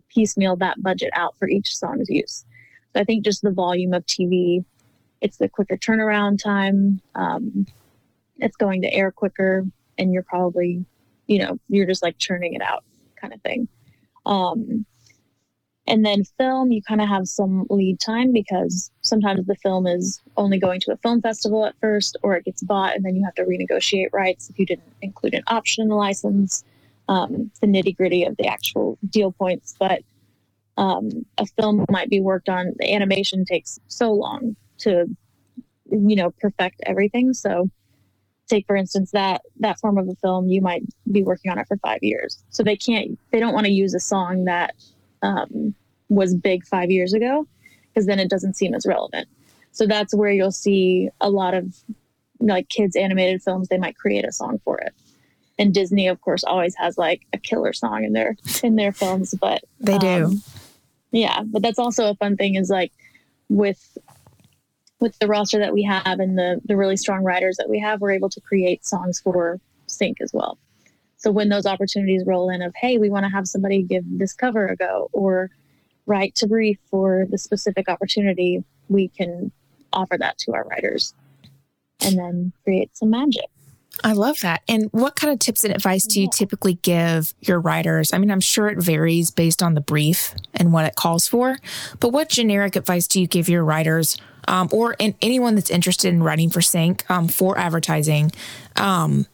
piecemeal 0.09 0.55
that 0.57 0.81
budget 0.81 1.11
out 1.13 1.35
for 1.37 1.47
each 1.47 1.75
song's 1.75 2.09
use. 2.09 2.45
So 2.93 3.01
I 3.01 3.03
think 3.03 3.23
just 3.23 3.41
the 3.41 3.51
volume 3.51 3.93
of 3.93 4.05
TV, 4.05 4.63
it's 5.21 5.37
the 5.37 5.49
quicker 5.49 5.77
turnaround 5.77 6.41
time. 6.41 7.01
Um, 7.15 7.67
it's 8.37 8.55
going 8.55 8.81
to 8.81 8.93
air 8.93 9.11
quicker, 9.11 9.65
and 9.97 10.13
you're 10.13 10.23
probably, 10.23 10.85
you 11.27 11.39
know, 11.39 11.59
you're 11.67 11.85
just 11.85 12.01
like 12.01 12.17
churning 12.17 12.53
it 12.53 12.61
out 12.61 12.83
kind 13.19 13.33
of 13.33 13.41
thing. 13.41 13.67
Um, 14.25 14.85
and 15.89 16.05
then 16.05 16.23
film, 16.37 16.71
you 16.71 16.81
kind 16.81 17.01
of 17.01 17.09
have 17.09 17.27
some 17.27 17.65
lead 17.69 17.99
time 17.99 18.31
because 18.31 18.91
sometimes 19.01 19.45
the 19.47 19.55
film 19.55 19.87
is 19.87 20.21
only 20.37 20.59
going 20.59 20.79
to 20.81 20.91
a 20.93 20.97
film 20.97 21.21
festival 21.21 21.65
at 21.65 21.75
first, 21.81 22.15
or 22.23 22.35
it 22.35 22.45
gets 22.45 22.63
bought 22.63 22.95
and 22.95 23.03
then 23.03 23.15
you 23.15 23.25
have 23.25 23.35
to 23.35 23.43
renegotiate 23.43 24.09
rights 24.13 24.49
if 24.49 24.59
you 24.59 24.65
didn't 24.65 24.93
include 25.01 25.33
an 25.33 25.43
option 25.47 25.81
in 25.83 25.89
the 25.89 25.95
license. 25.95 26.63
um, 27.09 27.51
the 27.59 27.67
nitty 27.67 27.97
gritty 27.97 28.23
of 28.23 28.37
the 28.37 28.47
actual 28.47 28.97
deal 29.09 29.31
points. 29.31 29.75
But 29.77 30.03
um, 30.77 31.25
a 31.37 31.45
film 31.45 31.85
might 31.89 32.09
be 32.09 32.21
worked 32.21 32.49
on. 32.49 32.73
The 32.77 32.93
animation 32.93 33.43
takes 33.45 33.79
so 33.87 34.13
long 34.13 34.55
to, 34.79 35.07
you 35.91 36.15
know, 36.15 36.31
perfect 36.39 36.81
everything. 36.85 37.33
So, 37.33 37.69
take 38.47 38.65
for 38.67 38.75
instance 38.75 39.11
that 39.11 39.41
that 39.59 39.79
form 39.79 39.97
of 39.97 40.07
a 40.07 40.15
film, 40.15 40.49
you 40.49 40.61
might 40.61 40.83
be 41.11 41.23
working 41.23 41.51
on 41.51 41.59
it 41.59 41.67
for 41.67 41.77
five 41.77 41.99
years. 42.01 42.43
So 42.49 42.63
they 42.63 42.77
can't, 42.77 43.19
they 43.31 43.39
don't 43.39 43.53
want 43.53 43.65
to 43.67 43.71
use 43.71 43.93
a 43.93 43.99
song 43.99 44.45
that 44.45 44.75
um, 45.21 45.75
was 46.09 46.35
big 46.35 46.65
five 46.65 46.91
years 46.91 47.13
ago 47.13 47.47
because 47.87 48.05
then 48.05 48.19
it 48.19 48.29
doesn't 48.29 48.55
seem 48.55 48.73
as 48.73 48.85
relevant. 48.85 49.27
So 49.71 49.85
that's 49.85 50.13
where 50.13 50.31
you'll 50.31 50.51
see 50.51 51.09
a 51.21 51.29
lot 51.29 51.53
of 51.53 51.75
like 52.39 52.69
kids 52.69 52.95
animated 52.95 53.41
films. 53.41 53.67
They 53.67 53.77
might 53.77 53.97
create 53.97 54.25
a 54.25 54.31
song 54.31 54.59
for 54.63 54.79
it 54.79 54.93
and 55.59 55.73
Disney, 55.73 56.07
of 56.07 56.21
course, 56.21 56.43
always 56.43 56.73
has 56.77 56.97
like 56.97 57.27
a 57.33 57.37
killer 57.37 57.73
song 57.73 58.05
in 58.05 58.13
their 58.13 58.37
in 58.63 58.77
their 58.77 58.93
films. 58.93 59.35
But 59.39 59.63
they 59.79 59.97
do, 59.97 60.25
um, 60.25 60.43
yeah. 61.11 61.43
But 61.45 61.61
that's 61.61 61.77
also 61.77 62.09
a 62.09 62.15
fun 62.15 62.37
thing 62.37 62.55
is 62.55 62.69
like 62.69 62.93
with 63.49 63.97
with 65.01 65.17
the 65.19 65.27
roster 65.27 65.59
that 65.59 65.73
we 65.73 65.83
have 65.83 66.19
and 66.19 66.37
the 66.37 66.61
the 66.65 66.77
really 66.77 66.97
strong 66.97 67.23
writers 67.23 67.57
that 67.57 67.69
we 67.69 67.79
have, 67.79 67.99
we're 68.01 68.11
able 68.11 68.29
to 68.29 68.41
create 68.41 68.85
songs 68.85 69.19
for 69.19 69.59
sync 69.87 70.21
as 70.21 70.31
well. 70.33 70.57
So 71.17 71.29
when 71.31 71.49
those 71.49 71.65
opportunities 71.65 72.23
roll 72.25 72.49
in 72.49 72.61
of 72.61 72.73
hey, 72.75 72.97
we 72.97 73.09
want 73.09 73.25
to 73.25 73.29
have 73.29 73.45
somebody 73.45 73.83
give 73.83 74.05
this 74.07 74.33
cover 74.33 74.65
a 74.67 74.77
go 74.77 75.09
or 75.11 75.51
write 76.09 76.35
to 76.35 76.47
brief 76.47 76.79
for 76.89 77.25
the 77.29 77.37
specific 77.37 77.87
opportunity, 77.87 78.63
we 78.89 79.07
can 79.07 79.51
offer 79.93 80.17
that 80.17 80.37
to 80.39 80.53
our 80.53 80.63
writers 80.65 81.13
and 82.01 82.17
then 82.17 82.51
create 82.63 82.95
some 82.97 83.11
magic. 83.11 83.45
I 84.03 84.13
love 84.13 84.39
that. 84.41 84.61
And 84.67 84.89
what 84.91 85.15
kind 85.15 85.31
of 85.31 85.39
tips 85.39 85.63
and 85.63 85.73
advice 85.73 86.05
do 86.05 86.19
you 86.19 86.25
yeah. 86.25 86.37
typically 86.37 86.75
give 86.75 87.33
your 87.41 87.59
writers? 87.59 88.13
I 88.13 88.17
mean, 88.17 88.31
I'm 88.31 88.39
sure 88.39 88.69
it 88.69 88.77
varies 88.77 89.29
based 89.29 89.61
on 89.61 89.73
the 89.73 89.81
brief 89.81 90.33
and 90.53 90.71
what 90.71 90.85
it 90.85 90.95
calls 90.95 91.27
for, 91.27 91.57
but 91.99 92.09
what 92.09 92.29
generic 92.29 92.75
advice 92.75 93.07
do 93.07 93.19
you 93.19 93.27
give 93.27 93.49
your 93.49 93.63
writers 93.63 94.17
um, 94.47 94.69
or 94.71 94.95
in, 94.99 95.15
anyone 95.21 95.55
that's 95.55 95.69
interested 95.69 96.13
in 96.13 96.23
writing 96.23 96.49
for 96.49 96.61
Sync 96.61 97.09
um, 97.11 97.27
for 97.27 97.57
advertising, 97.57 98.31
um, 98.77 99.27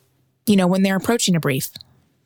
you 0.46 0.55
know, 0.55 0.67
when 0.67 0.82
they're 0.82 0.98
approaching 0.98 1.36
a 1.36 1.39
brief, 1.39 1.70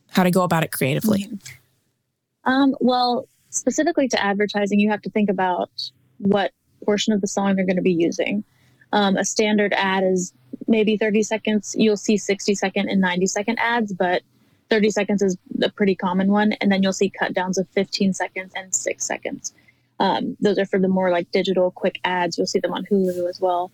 how 0.09 0.23
to 0.23 0.31
go 0.31 0.43
about 0.43 0.63
it 0.63 0.71
creatively? 0.71 1.25
Mm-hmm. 1.25 2.51
Um, 2.51 2.75
well, 2.79 3.27
specifically 3.49 4.07
to 4.09 4.23
advertising, 4.23 4.79
you 4.79 4.89
have 4.89 5.01
to 5.03 5.09
think 5.09 5.29
about 5.29 5.69
what 6.17 6.51
portion 6.85 7.13
of 7.13 7.21
the 7.21 7.27
song 7.27 7.55
they're 7.55 7.65
going 7.65 7.75
to 7.75 7.81
be 7.81 7.93
using. 7.93 8.43
Um, 8.91 9.17
a 9.17 9.25
standard 9.25 9.73
ad 9.73 10.03
is 10.03 10.33
maybe 10.67 10.97
30 10.97 11.23
seconds. 11.23 11.75
You'll 11.77 11.97
see 11.97 12.17
60 12.17 12.55
second 12.55 12.89
and 12.89 13.01
90 13.01 13.27
second 13.27 13.59
ads, 13.59 13.93
but 13.93 14.23
30 14.69 14.91
seconds 14.91 15.21
is 15.21 15.37
a 15.61 15.69
pretty 15.69 15.95
common 15.95 16.31
one. 16.31 16.53
And 16.53 16.71
then 16.71 16.83
you'll 16.83 16.93
see 16.93 17.09
cut 17.09 17.33
downs 17.33 17.57
of 17.57 17.67
15 17.69 18.13
seconds 18.13 18.53
and 18.55 18.73
six 18.73 19.05
seconds. 19.05 19.53
Um, 19.99 20.37
those 20.39 20.57
are 20.57 20.65
for 20.65 20.79
the 20.79 20.87
more 20.87 21.11
like 21.11 21.31
digital 21.31 21.71
quick 21.71 21.99
ads. 22.03 22.37
You'll 22.37 22.47
see 22.47 22.59
them 22.59 22.73
on 22.73 22.85
Hulu 22.85 23.29
as 23.29 23.39
well. 23.41 23.71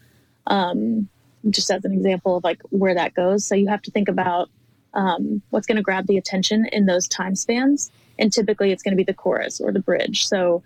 Um, 0.47 1.07
just 1.49 1.69
as 1.69 1.85
an 1.85 1.93
example 1.93 2.37
of 2.37 2.43
like 2.43 2.61
where 2.69 2.95
that 2.95 3.13
goes. 3.13 3.45
So 3.45 3.55
you 3.55 3.67
have 3.67 3.81
to 3.83 3.91
think 3.91 4.07
about 4.07 4.49
um, 4.93 5.41
what's 5.49 5.67
going 5.67 5.75
to 5.75 5.83
grab 5.83 6.07
the 6.07 6.17
attention 6.17 6.65
in 6.71 6.85
those 6.85 7.07
time 7.07 7.35
spans. 7.35 7.91
And 8.17 8.31
typically 8.31 8.71
it's 8.71 8.83
going 8.83 8.93
to 8.93 8.97
be 8.97 9.03
the 9.03 9.13
chorus 9.13 9.59
or 9.59 9.71
the 9.71 9.79
bridge. 9.79 10.27
So 10.27 10.63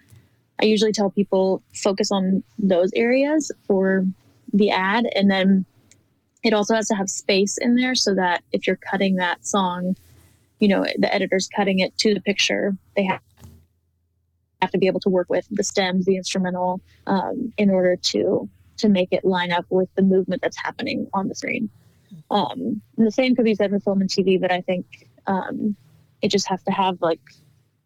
I 0.62 0.66
usually 0.66 0.92
tell 0.92 1.10
people 1.10 1.64
focus 1.74 2.12
on 2.12 2.44
those 2.58 2.92
areas 2.96 3.52
for 3.66 4.06
the 4.54 4.72
ad 4.72 5.08
and 5.16 5.30
then 5.30 5.66
it 6.44 6.54
also 6.54 6.74
has 6.74 6.88
to 6.88 6.96
have 6.96 7.10
space 7.10 7.58
in 7.58 7.76
there 7.76 7.96
so 7.96 8.16
that 8.16 8.44
if 8.52 8.66
you're 8.66 8.78
cutting 8.78 9.16
that 9.16 9.46
song, 9.46 9.96
you 10.60 10.68
know, 10.68 10.86
the 10.98 11.14
editor's 11.14 11.50
cutting 11.54 11.80
it 11.80 11.98
to 11.98 12.14
the 12.14 12.22
picture, 12.22 12.76
they 12.96 13.04
have 13.04 13.22
have 14.62 14.72
to 14.72 14.78
be 14.78 14.88
able 14.88 15.00
to 15.00 15.10
work 15.10 15.30
with 15.30 15.48
the 15.52 15.64
stems, 15.64 16.06
the 16.06 16.18
instrumental, 16.18 16.82
um, 17.08 17.54
in 17.58 17.70
order 17.70 17.96
to 17.96 18.50
to 18.78 18.90
make 18.90 19.10
it 19.12 19.26
line 19.26 19.52
up 19.52 19.66
with 19.70 19.90
the 19.96 20.02
movement 20.02 20.42
that's 20.42 20.58
happening 20.58 21.08
on 21.14 21.28
the 21.28 21.36
screen. 21.36 21.70
Um, 22.32 22.82
the 22.98 23.12
same 23.12 23.36
could 23.36 23.46
be 23.46 23.56
said 23.56 23.72
for 23.72 23.80
film 23.80 24.02
and 24.02 24.10
TV, 24.10 24.40
but 24.40 24.52
I 24.52 24.62
think 24.62 25.10
um, 25.28 25.76
it 26.22 26.30
just 26.30 26.48
has 26.50 26.62
to 26.64 26.72
have 26.72 27.02
like 27.02 27.22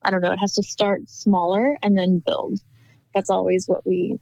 I 0.02 0.12
don't 0.12 0.22
know, 0.22 0.34
it 0.34 0.40
has 0.40 0.56
to 0.56 0.64
start 0.64 1.10
smaller 1.10 1.78
and 1.82 1.98
then 1.98 2.20
build. 2.20 2.60
That's 3.14 3.30
always 3.30 3.68
what 3.68 3.86
we 3.86 4.20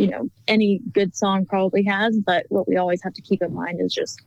you 0.00 0.06
know, 0.06 0.30
any 0.48 0.80
good 0.92 1.14
song 1.14 1.44
probably 1.44 1.84
has, 1.84 2.18
but 2.18 2.46
what 2.48 2.66
we 2.66 2.78
always 2.78 3.02
have 3.02 3.12
to 3.12 3.20
keep 3.20 3.42
in 3.42 3.52
mind 3.52 3.82
is 3.82 3.92
just 3.92 4.22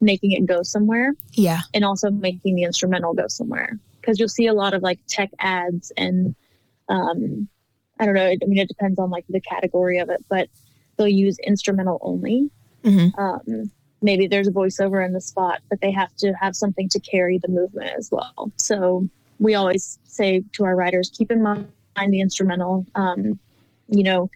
making 0.00 0.32
it 0.32 0.46
go 0.46 0.64
somewhere. 0.64 1.12
Yeah. 1.32 1.60
And 1.72 1.84
also 1.84 2.10
making 2.10 2.56
the 2.56 2.64
instrumental 2.64 3.14
go 3.14 3.28
somewhere. 3.28 3.78
Because 4.00 4.18
you'll 4.18 4.28
see 4.28 4.48
a 4.48 4.52
lot 4.52 4.74
of 4.74 4.82
like 4.82 4.98
tech 5.06 5.30
ads 5.38 5.92
and 5.96 6.34
um 6.88 7.48
I 8.00 8.06
don't 8.06 8.14
know, 8.14 8.26
I 8.26 8.36
mean 8.46 8.58
it 8.58 8.66
depends 8.66 8.98
on 8.98 9.10
like 9.10 9.24
the 9.28 9.40
category 9.40 9.98
of 9.98 10.10
it, 10.10 10.24
but 10.28 10.48
they'll 10.96 11.06
use 11.06 11.38
instrumental 11.38 11.98
only. 12.02 12.50
Mm-hmm. 12.82 13.20
Um 13.20 13.70
maybe 14.02 14.26
there's 14.26 14.48
a 14.48 14.52
voiceover 14.52 15.04
in 15.04 15.12
the 15.12 15.20
spot, 15.20 15.60
but 15.68 15.80
they 15.80 15.90
have 15.90 16.14
to 16.16 16.32
have 16.32 16.56
something 16.56 16.88
to 16.90 17.00
carry 17.00 17.38
the 17.38 17.48
movement 17.48 17.90
as 17.96 18.10
well. 18.10 18.52
So 18.56 19.08
we 19.38 19.54
always 19.54 19.98
say 20.04 20.44
to 20.52 20.64
our 20.64 20.76
writers, 20.76 21.10
keep 21.16 21.30
in 21.30 21.42
mind 21.42 21.68
the 22.08 22.20
instrumental. 22.20 22.86
Um, 22.94 23.38
you 23.88 24.02
know, 24.02 24.30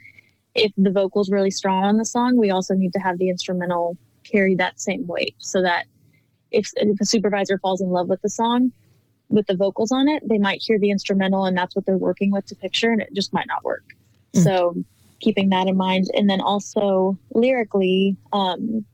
if 0.54 0.72
the 0.76 0.90
vocal's 0.90 1.30
really 1.30 1.50
strong 1.50 1.84
on 1.84 1.96
the 1.96 2.04
song, 2.04 2.36
we 2.36 2.50
also 2.50 2.74
need 2.74 2.92
to 2.94 2.98
have 2.98 3.18
the 3.18 3.28
instrumental 3.28 3.96
carry 4.24 4.54
that 4.56 4.80
same 4.80 5.06
weight 5.06 5.34
so 5.38 5.62
that 5.62 5.86
if, 6.50 6.70
if 6.76 7.00
a 7.00 7.04
supervisor 7.04 7.58
falls 7.58 7.80
in 7.80 7.90
love 7.90 8.08
with 8.08 8.22
the 8.22 8.30
song 8.30 8.72
with 9.28 9.46
the 9.46 9.56
vocals 9.56 9.90
on 9.90 10.08
it, 10.08 10.22
they 10.28 10.38
might 10.38 10.62
hear 10.62 10.78
the 10.78 10.90
instrumental 10.90 11.44
and 11.44 11.56
that's 11.56 11.74
what 11.74 11.84
they're 11.84 11.96
working 11.96 12.30
with 12.30 12.46
to 12.46 12.54
picture 12.54 12.90
and 12.92 13.02
it 13.02 13.12
just 13.12 13.32
might 13.32 13.46
not 13.46 13.64
work. 13.64 13.84
Mm. 14.34 14.44
So 14.44 14.76
keeping 15.20 15.48
that 15.50 15.66
in 15.66 15.76
mind. 15.76 16.06
And 16.14 16.28
then 16.28 16.40
also 16.40 17.18
lyrically, 17.34 18.16
um, 18.32 18.84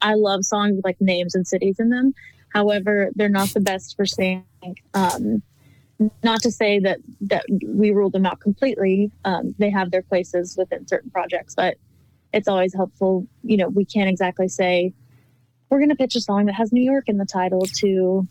I 0.00 0.14
love 0.14 0.44
songs 0.44 0.76
with 0.76 0.84
like 0.84 1.00
names 1.00 1.34
and 1.34 1.46
cities 1.46 1.78
in 1.78 1.90
them. 1.90 2.14
However, 2.52 3.10
they're 3.14 3.28
not 3.28 3.50
the 3.50 3.60
best 3.60 3.96
for 3.96 4.06
sync 4.06 4.44
um, 4.94 5.42
not 6.22 6.40
to 6.42 6.50
say 6.50 6.78
that 6.78 6.98
that 7.20 7.44
we 7.66 7.90
rule 7.90 8.10
them 8.10 8.24
out 8.26 8.40
completely. 8.40 9.10
Um, 9.24 9.54
they 9.58 9.70
have 9.70 9.90
their 9.90 10.02
places 10.02 10.56
within 10.56 10.86
certain 10.86 11.10
projects, 11.10 11.54
but 11.54 11.76
it's 12.32 12.48
always 12.48 12.74
helpful. 12.74 13.26
You 13.42 13.58
know, 13.58 13.68
we 13.68 13.84
can't 13.84 14.08
exactly 14.08 14.48
say 14.48 14.94
we're 15.68 15.78
going 15.78 15.90
to 15.90 15.96
pitch 15.96 16.16
a 16.16 16.20
song 16.20 16.46
that 16.46 16.54
has 16.54 16.72
New 16.72 16.82
York 16.82 17.04
in 17.08 17.18
the 17.18 17.26
title 17.26 17.62
to 17.76 18.26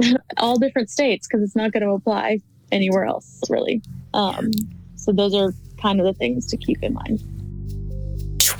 all 0.38 0.58
different 0.58 0.90
states 0.90 1.26
because 1.26 1.42
it's 1.42 1.56
not 1.56 1.72
going 1.72 1.82
to 1.82 1.90
apply 1.90 2.40
anywhere 2.72 3.04
else, 3.04 3.40
really. 3.48 3.82
Um, 4.14 4.50
so 4.96 5.12
those 5.12 5.34
are 5.34 5.52
kind 5.80 6.00
of 6.00 6.06
the 6.06 6.14
things 6.14 6.46
to 6.46 6.56
keep 6.56 6.82
in 6.82 6.94
mind. 6.94 7.22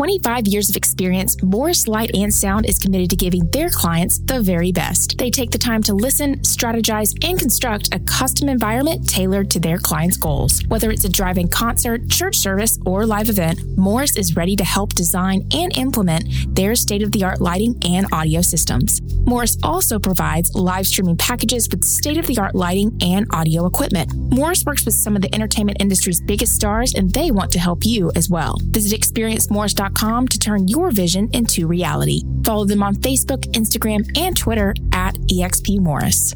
25 0.05 0.47
years 0.49 0.69
of 0.69 0.77
experience, 0.77 1.43
Morris 1.43 1.89
Light 1.89 2.15
and 2.15 2.31
Sound 2.31 2.67
is 2.67 2.79
committed 2.79 3.09
to 3.09 3.17
giving 3.17 3.49
their 3.53 3.71
clients 3.71 4.19
the 4.19 4.39
very 4.39 4.71
best. 4.71 5.17
They 5.17 5.31
take 5.31 5.51
the 5.51 5.57
time 5.57 5.83
to 5.85 5.95
listen, 5.95 6.41
strategize, 6.41 7.15
and 7.27 7.39
construct 7.39 7.89
a 7.95 7.99
custom 8.01 8.51
environment 8.51 9.09
tailored 9.09 9.51
to 9.53 9.61
their 9.61 9.79
clients' 9.79 10.19
goals. 10.19 10.61
Whether 10.69 10.91
it's 10.91 11.05
a 11.05 11.09
drive-in 11.09 11.49
concert, 11.49 12.11
church 12.11 12.37
service, 12.37 12.79
or 12.85 13.07
live 13.07 13.31
event, 13.31 13.61
Morris 13.79 14.19
is 14.19 14.37
ready 14.37 14.57
to 14.57 14.65
help 14.65 14.93
design 14.93 15.49
and 15.55 15.75
implement 15.79 16.29
their 16.55 16.75
state-of-the-art 16.75 17.41
lighting 17.41 17.75
and 17.87 18.07
audio 18.13 18.43
systems. 18.43 19.01
Morris 19.25 19.57
also 19.63 19.99
provides 19.99 20.55
live 20.55 20.87
streaming 20.87 21.17
packages 21.17 21.67
with 21.71 21.83
state-of-the-art 21.83 22.55
lighting 22.55 22.95
and 23.01 23.27
audio 23.31 23.65
equipment. 23.65 24.13
Morris 24.15 24.67
works 24.67 24.85
with 24.85 24.95
some 24.95 25.17
of 25.17 25.23
the 25.23 25.35
entertainment 25.35 25.79
industry's 25.81 26.21
biggest 26.21 26.55
stars, 26.55 26.93
and 26.93 27.11
they 27.15 27.31
want 27.31 27.51
to 27.53 27.59
help 27.59 27.87
you 27.87 28.13
as 28.15 28.29
well. 28.29 28.59
Visit 28.65 29.01
experiencemorris.com 29.01 29.94
to 29.95 30.39
turn 30.39 30.69
your 30.69 30.91
vision 30.91 31.31
into 31.33 31.67
reality. 31.67 32.23
Follow 32.45 32.65
them 32.65 32.83
on 32.83 32.95
Facebook, 32.97 33.41
Instagram, 33.53 34.07
and 34.19 34.37
Twitter 34.37 34.75
at 34.93 35.15
EXP 35.31 35.81
Morris. 35.81 36.33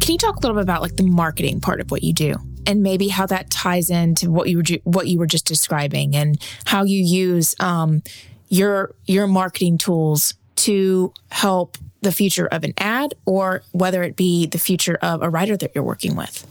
Can 0.00 0.12
you 0.12 0.18
talk 0.18 0.36
a 0.36 0.40
little 0.40 0.54
bit 0.54 0.62
about 0.62 0.82
like 0.82 0.96
the 0.96 1.06
marketing 1.06 1.60
part 1.60 1.80
of 1.80 1.90
what 1.90 2.02
you 2.02 2.12
do? 2.12 2.36
and 2.66 2.82
maybe 2.82 3.08
how 3.08 3.26
that 3.26 3.48
ties 3.48 3.90
into 3.90 4.30
what 4.30 4.48
you 4.48 4.58
were 4.58 4.64
what 4.84 5.06
you 5.06 5.18
were 5.18 5.26
just 5.26 5.46
describing 5.46 6.16
and 6.16 6.42
how 6.64 6.82
you 6.82 7.00
use 7.02 7.54
um, 7.60 8.02
your 8.48 8.94
your 9.06 9.26
marketing 9.26 9.78
tools 9.78 10.34
to 10.56 11.12
help 11.30 11.78
the 12.02 12.12
future 12.12 12.46
of 12.46 12.64
an 12.64 12.74
ad 12.78 13.14
or 13.24 13.62
whether 13.72 14.02
it 14.02 14.16
be 14.16 14.46
the 14.46 14.58
future 14.58 14.98
of 15.00 15.22
a 15.22 15.30
writer 15.30 15.56
that 15.56 15.70
you're 15.74 15.84
working 15.84 16.16
with 16.16 16.46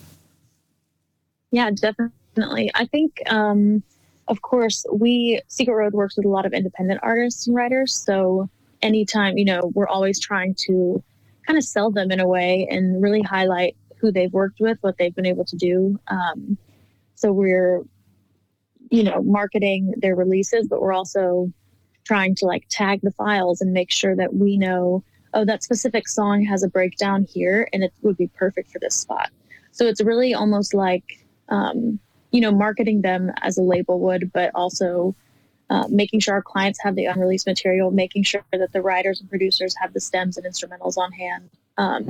yeah 1.51 1.69
definitely 1.69 2.71
i 2.75 2.85
think 2.85 3.21
um, 3.27 3.83
of 4.27 4.41
course, 4.41 4.86
we 4.91 5.41
Secret 5.48 5.75
Road 5.75 5.94
works 5.94 6.17
with 6.17 6.25
a 6.25 6.29
lot 6.29 6.46
of 6.46 6.53
independent 6.53 7.00
artists 7.03 7.48
and 7.48 7.55
writers. 7.55 7.94
So 7.94 8.50
anytime, 8.82 9.38
you 9.38 9.46
know, 9.46 9.72
we're 9.74 9.88
always 9.88 10.20
trying 10.20 10.55
to 10.65 11.03
kind 11.46 11.58
of 11.58 11.63
sell 11.63 11.91
them 11.91 12.12
in 12.12 12.20
a 12.20 12.27
way 12.27 12.67
and 12.70 13.01
really 13.01 13.22
highlight 13.22 13.75
who 13.98 14.12
they've 14.12 14.34
worked 14.34 14.60
with, 14.60 14.77
what 14.82 14.98
they've 14.98 15.15
been 15.15 15.25
able 15.25 15.46
to 15.46 15.55
do. 15.55 16.00
Um, 16.08 16.58
so 17.15 17.32
we're, 17.32 17.84
you 18.89 19.03
know, 19.03 19.22
marketing 19.22 19.94
their 19.98 20.15
releases, 20.15 20.67
but 20.67 20.82
we're 20.82 20.94
also 20.94 21.51
trying 22.03 22.36
to 22.36 22.46
like 22.46 22.65
tag 22.70 23.01
the 23.01 23.12
files 23.12 23.62
and 23.62 23.74
make 23.74 23.91
sure 23.91 24.15
that 24.15 24.36
we 24.36 24.58
know, 24.58 25.03
oh, 25.34 25.46
that 25.46 25.63
specific 25.63 26.08
song 26.08 26.44
has 26.44 26.63
a 26.63 26.67
breakdown 26.67 27.25
here 27.29 27.67
and 27.74 27.84
it 27.84 27.94
would 28.01 28.17
be 28.17 28.27
perfect 28.27 28.72
for 28.72 28.79
this 28.79 28.96
spot. 28.96 29.29
So 29.72 29.86
it's 29.86 30.01
really 30.01 30.34
almost 30.34 30.74
like, 30.74 31.25
um, 31.50 32.00
you 32.35 32.41
know, 32.41 32.51
marketing 32.51 33.01
them 33.01 33.31
as 33.43 33.57
a 33.57 33.61
label 33.61 33.97
would, 34.01 34.33
but 34.33 34.51
also 34.53 35.15
uh, 35.69 35.87
making 35.89 36.19
sure 36.19 36.33
our 36.33 36.41
clients 36.41 36.77
have 36.83 36.93
the 36.95 37.05
unreleased 37.05 37.47
material, 37.47 37.91
making 37.91 38.23
sure 38.23 38.43
that 38.51 38.73
the 38.73 38.81
writers 38.81 39.21
and 39.21 39.29
producers 39.29 39.73
have 39.79 39.93
the 39.93 40.01
stems 40.01 40.35
and 40.35 40.45
instrumentals 40.45 40.97
on 40.97 41.13
hand 41.13 41.49
um, 41.77 42.03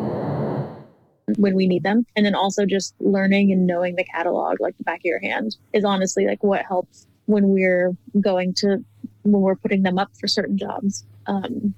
when 1.38 1.54
we 1.54 1.68
need 1.68 1.84
them. 1.84 2.08
And 2.16 2.26
then 2.26 2.34
also 2.34 2.66
just 2.66 2.96
learning 3.00 3.52
and 3.52 3.68
knowing 3.68 3.98
the 3.98 4.04
catalog 4.04 4.60
like 4.60 4.76
the 4.80 4.84
back 4.84 5.02
of 5.02 5.06
your 5.06 5.20
hand 5.20 5.58
is 5.74 5.86
honestly 5.86 6.26
like 6.26 6.44
what 6.44 6.66
helps 6.66 7.06
when 7.28 7.50
we're 7.50 7.96
going 8.20 8.56
to, 8.56 8.84
when 9.22 9.42
we're 9.44 9.56
putting 9.56 9.84
them 9.84 10.00
up 10.00 10.10
for 10.20 10.28
certain 10.28 10.58
jobs. 10.58 11.06
Um, 11.28 11.76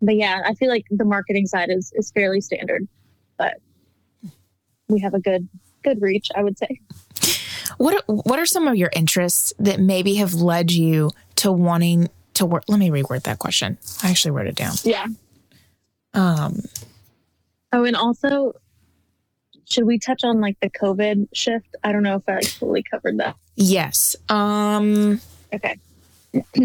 but 0.00 0.16
yeah, 0.16 0.40
I 0.46 0.54
feel 0.54 0.70
like 0.70 0.86
the 0.90 1.04
marketing 1.04 1.46
side 1.46 1.68
is, 1.68 1.92
is 1.94 2.10
fairly 2.10 2.40
standard, 2.40 2.88
but 3.36 3.58
we 4.88 5.00
have 5.00 5.12
a 5.12 5.20
good, 5.20 5.46
good 5.84 6.00
reach, 6.00 6.28
I 6.34 6.42
would 6.42 6.56
say. 6.56 6.80
What 7.78 7.94
are, 7.94 8.14
what 8.14 8.38
are 8.38 8.46
some 8.46 8.66
of 8.68 8.76
your 8.76 8.90
interests 8.94 9.52
that 9.58 9.80
maybe 9.80 10.14
have 10.16 10.34
led 10.34 10.70
you 10.72 11.10
to 11.36 11.50
wanting 11.52 12.08
to 12.34 12.46
work? 12.46 12.64
Let 12.68 12.78
me 12.78 12.90
reword 12.90 13.22
that 13.24 13.38
question. 13.38 13.78
I 14.02 14.10
actually 14.10 14.32
wrote 14.32 14.46
it 14.46 14.54
down. 14.56 14.74
Yeah. 14.84 15.06
Um, 16.14 16.60
Oh, 17.72 17.84
and 17.84 17.94
also, 17.94 18.54
should 19.70 19.84
we 19.84 19.98
touch 20.00 20.24
on 20.24 20.40
like 20.40 20.58
the 20.60 20.68
COVID 20.70 21.28
shift? 21.32 21.76
I 21.84 21.92
don't 21.92 22.02
know 22.02 22.16
if 22.16 22.22
I 22.28 22.34
like, 22.34 22.46
fully 22.46 22.82
covered 22.82 23.18
that. 23.18 23.36
yes. 23.54 24.16
Um, 24.28 25.20
Okay. 25.52 25.78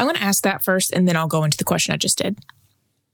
I'm 0.00 0.06
going 0.06 0.16
to 0.16 0.22
ask 0.22 0.42
that 0.44 0.62
first 0.62 0.92
and 0.94 1.06
then 1.06 1.14
I'll 1.14 1.28
go 1.28 1.44
into 1.44 1.58
the 1.58 1.64
question 1.64 1.92
I 1.92 1.98
just 1.98 2.16
did. 2.18 2.38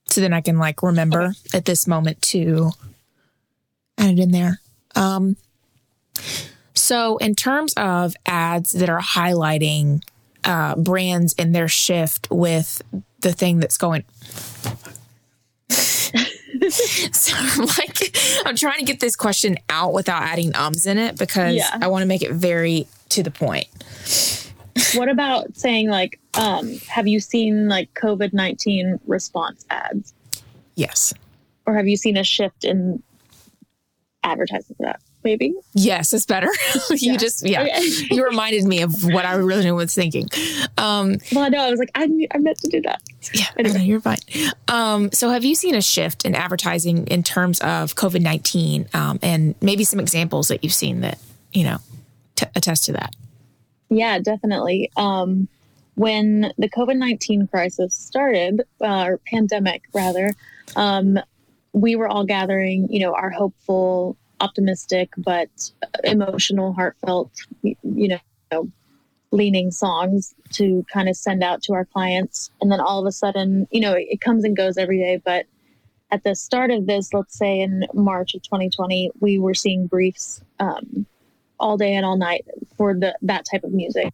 So 0.07 0.21
then 0.21 0.33
I 0.33 0.41
can 0.41 0.57
like 0.57 0.85
remember 0.85 1.33
at 1.53 1.65
this 1.65 1.89
moment 1.89 2.23
to 2.23 2.71
add 3.99 4.11
it 4.11 4.21
in 4.21 4.31
there. 4.31 4.61
Um, 4.95 5.37
so 6.75 7.17
in 7.17 7.35
terms 7.35 7.75
of 7.77 8.15
ads 8.25 8.71
that 8.73 8.89
are 8.89 9.01
highlighting 9.01 10.03
uh, 10.45 10.77
brands 10.77 11.35
and 11.37 11.53
their 11.53 11.67
shift 11.67 12.29
with 12.31 12.83
the 13.19 13.33
thing 13.33 13.59
that's 13.59 13.79
going. 13.79 14.05
so 15.71 17.33
I'm 17.37 17.67
like, 17.67 18.17
I'm 18.47 18.55
trying 18.55 18.79
to 18.79 18.85
get 18.85 19.01
this 19.01 19.17
question 19.17 19.57
out 19.69 19.93
without 19.93 20.23
adding 20.23 20.55
ums 20.55 20.87
in 20.87 20.99
it 20.99 21.19
because 21.19 21.57
Yeah. 21.57 21.79
I 21.81 21.89
want 21.89 22.03
to 22.03 22.07
make 22.07 22.23
it 22.23 22.31
very 22.33 22.87
to 23.09 23.25
the 23.25 23.33
point. 23.33 23.67
What 24.95 25.09
about 25.09 25.57
saying 25.57 25.89
like, 25.89 26.19
um, 26.35 26.77
have 26.89 27.07
you 27.09 27.21
seen 27.21 27.69
like 27.69 27.93
COVID 27.95 28.33
19 28.33 29.01
response 29.07 29.65
ads? 29.71 30.13
Yes. 30.75 31.15
Or 31.67 31.75
have 31.75 31.89
you 31.89 31.97
seen 31.97 32.17
a 32.17 32.25
shift 32.25 32.65
in 32.65 33.03
advertising 34.23 34.77
for 34.77 34.85
that? 34.85 35.01
Maybe. 35.25 35.55
Yes, 35.75 36.13
it's 36.13 36.25
better. 36.27 36.47
you 36.91 37.13
Yeah. 37.13 37.17
just 37.17 37.45
yeah. 37.45 37.63
Okay. 37.63 37.81
you 38.15 38.25
reminded 38.25 38.63
me 38.65 38.83
of 38.83 39.03
what 39.03 39.25
I 39.25 39.35
really 39.35 39.73
was 39.73 39.93
thinking. 39.93 40.29
Um, 40.79 41.17
well, 41.33 41.45
I 41.45 41.49
know. 41.49 41.59
I 41.59 41.71
was 41.71 41.81
like, 41.81 41.91
I, 41.97 42.09
I 42.33 42.39
meant 42.39 42.59
to 42.59 42.69
do 42.69 42.81
that. 42.83 43.03
yeah, 43.35 43.47
Anyway. 43.59 43.79
no, 43.79 43.83
you're 43.85 44.01
fine. 44.01 44.19
Um, 44.69 45.11
so, 45.11 45.31
have 45.31 45.45
you 45.45 45.57
seen 45.57 45.75
a 45.75 45.83
shift 45.83 46.25
in 46.25 46.37
advertising 46.37 47.09
in 47.09 47.25
terms 47.25 47.59
of 47.61 47.97
COVID 47.97 48.21
nineteen, 48.21 48.89
um, 48.95 49.19
and 49.21 49.57
maybe 49.61 49.83
some 49.83 49.99
examples 49.99 50.47
that 50.47 50.63
you've 50.63 50.75
seen 50.75 51.01
that 51.01 51.19
you 51.53 51.65
know 51.65 51.79
t- 52.37 52.47
attest 52.55 52.85
to 52.85 52.93
that? 52.93 53.13
Yeah, 53.89 54.19
definitely. 54.19 54.91
Um, 54.97 55.49
when 55.95 56.53
the 56.59 56.69
COVID 56.69 56.97
19 56.97 57.47
crisis 57.49 57.95
started, 57.95 58.63
uh, 58.81 59.05
or 59.07 59.21
pandemic 59.27 59.83
rather, 59.95 60.35
um, 60.77 61.19
we 61.73 61.97
were 61.97 62.09
all 62.09 62.25
gathering, 62.25 62.89
you 62.91 63.01
know, 63.01 63.15
our 63.15 63.31
hopeful, 63.31 64.17
optimistic, 64.41 65.11
but 65.17 65.49
emotional, 66.05 66.73
heartfelt, 66.73 67.31
you 67.63 68.19
know, 68.53 68.71
leaning 69.31 69.71
songs 69.71 70.35
to 70.53 70.85
kind 70.93 71.09
of 71.09 71.17
send 71.17 71.43
out 71.43 71.63
to 71.63 71.75
our 71.75 71.85
clients. 71.85 72.51
And 72.61 72.71
then 72.71 72.81
all 72.81 73.01
of 73.01 73.07
a 73.07 73.13
sudden, 73.13 73.67
you 73.71 73.81
know, 73.81 73.93
it, 73.93 74.07
it 74.11 74.21
comes 74.21 74.45
and 74.45 74.57
goes 74.57 74.77
every 74.77 74.99
day. 74.99 75.21
But 75.25 75.47
at 76.11 76.25
the 76.25 76.35
start 76.35 76.71
of 76.71 76.87
this, 76.87 77.13
let's 77.13 77.37
say 77.37 77.61
in 77.61 77.87
March 77.93 78.35
of 78.35 78.43
2020, 78.43 79.11
we 79.21 79.39
were 79.39 79.55
seeing 79.55 79.87
briefs 79.87 80.41
um, 80.61 81.07
all 81.59 81.77
day 81.77 81.95
and 81.95 82.05
all 82.05 82.17
night 82.17 82.47
for 82.77 82.95
the 82.95 83.17
that 83.23 83.47
type 83.51 83.65
of 83.65 83.73
music. 83.73 84.13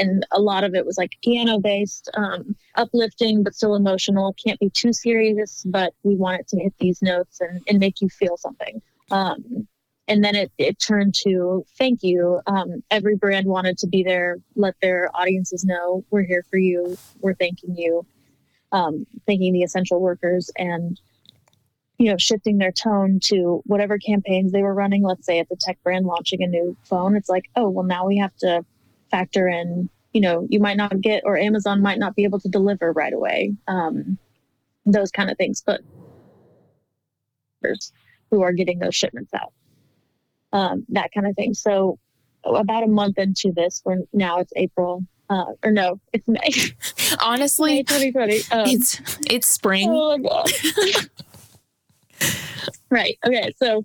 And 0.00 0.24
a 0.30 0.40
lot 0.40 0.62
of 0.62 0.74
it 0.74 0.86
was 0.86 0.96
like 0.96 1.12
piano 1.24 1.58
based, 1.58 2.08
um, 2.14 2.54
uplifting, 2.76 3.42
but 3.42 3.54
still 3.54 3.74
emotional. 3.74 4.34
Can't 4.44 4.60
be 4.60 4.70
too 4.70 4.92
serious, 4.92 5.64
but 5.66 5.92
we 6.04 6.14
want 6.14 6.40
it 6.40 6.48
to 6.48 6.60
hit 6.60 6.74
these 6.78 7.02
notes 7.02 7.40
and, 7.40 7.60
and 7.68 7.80
make 7.80 8.00
you 8.00 8.08
feel 8.08 8.36
something. 8.36 8.80
Um, 9.10 9.66
and 10.06 10.24
then 10.24 10.34
it, 10.34 10.50
it 10.56 10.78
turned 10.78 11.14
to 11.16 11.64
thank 11.76 12.02
you. 12.02 12.40
Um, 12.46 12.82
every 12.90 13.16
brand 13.16 13.46
wanted 13.46 13.76
to 13.78 13.86
be 13.86 14.02
there, 14.02 14.38
let 14.56 14.74
their 14.80 15.10
audiences 15.14 15.64
know 15.64 16.04
we're 16.10 16.22
here 16.22 16.44
for 16.48 16.58
you, 16.58 16.96
we're 17.20 17.34
thanking 17.34 17.76
you, 17.76 18.06
um, 18.72 19.06
thanking 19.26 19.52
the 19.52 19.62
essential 19.62 20.00
workers, 20.00 20.50
and 20.56 20.98
you 21.98 22.10
know, 22.10 22.16
shifting 22.16 22.58
their 22.58 22.72
tone 22.72 23.18
to 23.24 23.60
whatever 23.66 23.98
campaigns 23.98 24.52
they 24.52 24.62
were 24.62 24.74
running. 24.74 25.02
Let's 25.02 25.26
say 25.26 25.40
at 25.40 25.48
the 25.48 25.56
tech 25.56 25.82
brand 25.82 26.06
launching 26.06 26.42
a 26.42 26.46
new 26.46 26.76
phone, 26.84 27.16
it's 27.16 27.28
like, 27.28 27.50
oh, 27.56 27.68
well, 27.68 27.84
now 27.84 28.06
we 28.06 28.18
have 28.18 28.34
to 28.36 28.64
factor 29.10 29.48
in, 29.48 29.90
you 30.12 30.20
know, 30.20 30.46
you 30.48 30.60
might 30.60 30.76
not 30.76 31.00
get, 31.00 31.24
or 31.26 31.36
Amazon 31.36 31.82
might 31.82 31.98
not 31.98 32.14
be 32.14 32.22
able 32.22 32.38
to 32.40 32.48
deliver 32.48 32.92
right 32.92 33.12
away. 33.12 33.54
Um, 33.66 34.16
those 34.86 35.10
kind 35.10 35.28
of 35.30 35.36
things, 35.36 35.62
but 35.66 35.80
who 38.30 38.42
are 38.42 38.52
getting 38.52 38.78
those 38.78 38.94
shipments 38.94 39.34
out, 39.34 39.52
um, 40.52 40.86
that 40.90 41.10
kind 41.12 41.26
of 41.26 41.34
thing. 41.34 41.52
So 41.52 41.98
about 42.44 42.84
a 42.84 42.86
month 42.86 43.18
into 43.18 43.52
this, 43.52 43.82
we're 43.84 44.02
now 44.12 44.38
it's 44.38 44.52
April, 44.54 45.02
uh, 45.28 45.52
or 45.64 45.72
no, 45.72 46.00
it's 46.12 46.26
May, 46.28 46.38
May 46.56 47.16
Honestly, 47.20 47.82
2020. 47.82 48.36
Um, 48.52 48.68
it's 48.68 49.00
it's 49.28 49.48
spring. 49.48 49.88
Oh 49.90 50.16
my 50.16 50.28
god. 50.28 50.50
right. 52.90 53.18
Okay. 53.26 53.52
So 53.56 53.82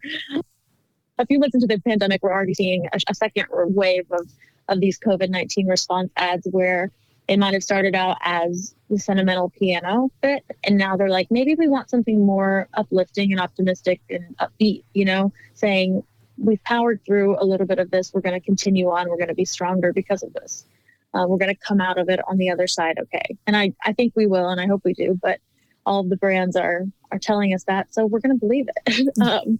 a 1.17 1.25
few 1.25 1.39
months 1.39 1.55
into 1.55 1.67
the 1.67 1.79
pandemic, 1.79 2.23
we're 2.23 2.33
already 2.33 2.53
seeing 2.53 2.87
a, 2.91 2.99
a 3.09 3.15
second 3.15 3.45
wave 3.51 4.05
of 4.11 4.29
of 4.69 4.79
these 4.79 4.99
COVID 4.99 5.29
nineteen 5.29 5.67
response 5.67 6.11
ads 6.15 6.47
where 6.51 6.91
it 7.27 7.37
might 7.37 7.53
have 7.53 7.63
started 7.63 7.95
out 7.95 8.17
as 8.21 8.75
the 8.89 8.99
sentimental 8.99 9.49
piano 9.49 10.11
bit, 10.21 10.43
and 10.63 10.77
now 10.77 10.97
they're 10.97 11.09
like, 11.09 11.27
maybe 11.31 11.55
we 11.55 11.67
want 11.67 11.89
something 11.89 12.25
more 12.25 12.67
uplifting 12.73 13.31
and 13.31 13.39
optimistic 13.39 14.01
and 14.09 14.35
upbeat. 14.37 14.83
You 14.93 15.05
know, 15.05 15.33
saying 15.53 16.03
we've 16.37 16.63
powered 16.63 16.99
through 17.05 17.37
a 17.39 17.45
little 17.45 17.67
bit 17.67 17.79
of 17.79 17.91
this. 17.91 18.13
We're 18.13 18.21
going 18.21 18.39
to 18.39 18.45
continue 18.45 18.89
on. 18.89 19.09
We're 19.09 19.17
going 19.17 19.27
to 19.29 19.35
be 19.35 19.45
stronger 19.45 19.93
because 19.93 20.23
of 20.23 20.33
this. 20.33 20.65
Uh, 21.13 21.25
we're 21.27 21.37
going 21.37 21.53
to 21.53 21.59
come 21.59 21.79
out 21.79 21.99
of 21.99 22.09
it 22.09 22.19
on 22.27 22.37
the 22.37 22.49
other 22.49 22.65
side 22.65 22.97
okay. 22.99 23.37
And 23.45 23.55
I 23.55 23.73
I 23.85 23.93
think 23.93 24.13
we 24.15 24.25
will, 24.25 24.49
and 24.49 24.59
I 24.59 24.67
hope 24.67 24.81
we 24.83 24.93
do. 24.93 25.19
But 25.21 25.39
all 25.85 25.99
of 25.99 26.09
the 26.09 26.17
brands 26.17 26.55
are 26.55 26.85
are 27.13 27.19
telling 27.19 27.53
us 27.53 27.63
that 27.65 27.93
so 27.93 28.05
we're 28.05 28.19
going 28.19 28.37
to 28.37 28.39
believe 28.39 28.67
it. 28.85 29.07
Um, 29.21 29.59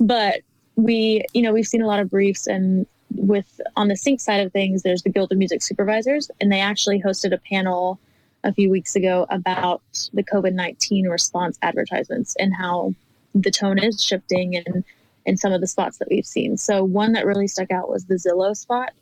but 0.00 0.40
we 0.76 1.24
you 1.34 1.42
know 1.42 1.52
we've 1.52 1.66
seen 1.66 1.82
a 1.82 1.86
lot 1.86 2.00
of 2.00 2.10
briefs 2.10 2.46
and 2.46 2.86
with 3.14 3.60
on 3.76 3.88
the 3.88 3.96
sync 3.96 4.20
side 4.20 4.44
of 4.44 4.52
things 4.52 4.82
there's 4.82 5.02
the 5.02 5.10
guild 5.10 5.30
of 5.30 5.38
music 5.38 5.62
supervisors 5.62 6.30
and 6.40 6.50
they 6.50 6.60
actually 6.60 7.00
hosted 7.00 7.32
a 7.32 7.38
panel 7.38 8.00
a 8.42 8.52
few 8.52 8.70
weeks 8.70 8.96
ago 8.96 9.26
about 9.30 9.82
the 10.12 10.24
covid-19 10.24 11.08
response 11.08 11.58
advertisements 11.62 12.34
and 12.40 12.54
how 12.54 12.92
the 13.34 13.50
tone 13.50 13.78
is 13.78 14.02
shifting 14.02 14.56
and 14.56 14.84
in 15.26 15.36
some 15.36 15.52
of 15.52 15.60
the 15.60 15.66
spots 15.66 15.98
that 15.98 16.08
we've 16.10 16.26
seen. 16.26 16.56
So 16.56 16.84
one 16.84 17.12
that 17.12 17.26
really 17.26 17.48
stuck 17.48 17.70
out 17.70 17.88
was 17.88 18.04
the 18.04 18.14
zillow 18.14 18.56
spot. 18.56 18.92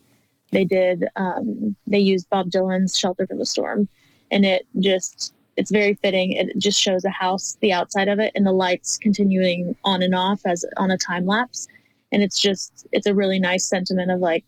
They 0.51 0.65
did 0.65 1.07
um, 1.17 1.77
they 1.87 1.99
used 1.99 2.29
bob 2.29 2.51
dylan's 2.51 2.99
shelter 2.99 3.27
from 3.27 3.39
the 3.39 3.47
storm 3.47 3.89
and 4.31 4.45
it 4.45 4.67
just 4.79 5.35
it's 5.57 5.71
very 5.71 5.95
fitting. 5.95 6.33
It 6.33 6.57
just 6.59 6.81
shows 6.81 7.05
a 7.05 7.11
house, 7.11 7.57
the 7.61 7.73
outside 7.73 8.09
of 8.09 8.19
it, 8.19 8.33
and 8.35 8.47
the 8.47 8.53
lights 8.53 8.97
continuing 8.99 9.77
on 9.85 10.03
and 10.03 10.15
off 10.15 10.41
as 10.47 10.65
on 10.77 10.91
a 10.91 10.97
time 10.99 11.27
lapse. 11.27 11.69
And 12.11 12.23
it's 12.23 12.41
just 12.41 12.87
it's 12.93 13.07
a 13.07 13.15
really 13.15 13.39
nice 13.39 13.67
sentiment 13.67 14.11
of 14.11 14.21
like, 14.21 14.45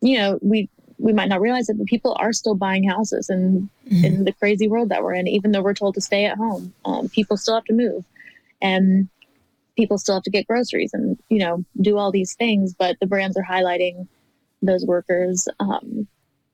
you 0.00 0.18
know, 0.18 0.38
we 0.42 0.68
we 0.98 1.12
might 1.12 1.28
not 1.28 1.40
realize 1.40 1.68
it, 1.68 1.78
but 1.78 1.86
people 1.86 2.14
are 2.20 2.32
still 2.32 2.54
buying 2.54 2.84
houses 2.88 3.28
and 3.30 3.68
Mhm. 3.90 4.04
in 4.04 4.24
the 4.24 4.32
crazy 4.32 4.68
world 4.68 4.88
that 4.90 5.02
we're 5.02 5.14
in, 5.14 5.26
even 5.26 5.50
though 5.52 5.62
we're 5.62 5.74
told 5.74 5.94
to 5.94 6.00
stay 6.00 6.24
at 6.26 6.36
home. 6.36 6.72
Um, 6.84 7.08
people 7.08 7.36
still 7.36 7.54
have 7.54 7.64
to 7.64 7.72
move, 7.72 8.04
and 8.62 9.08
people 9.76 9.98
still 9.98 10.14
have 10.16 10.22
to 10.24 10.30
get 10.30 10.46
groceries 10.46 10.92
and 10.92 11.18
you 11.28 11.38
know 11.38 11.64
do 11.80 11.96
all 11.98 12.10
these 12.12 12.34
things. 12.34 12.74
But 12.74 12.98
the 13.00 13.06
brands 13.06 13.36
are 13.36 13.44
highlighting 13.44 14.06
those 14.62 14.84
workers. 14.84 15.48
Um, 15.58 16.06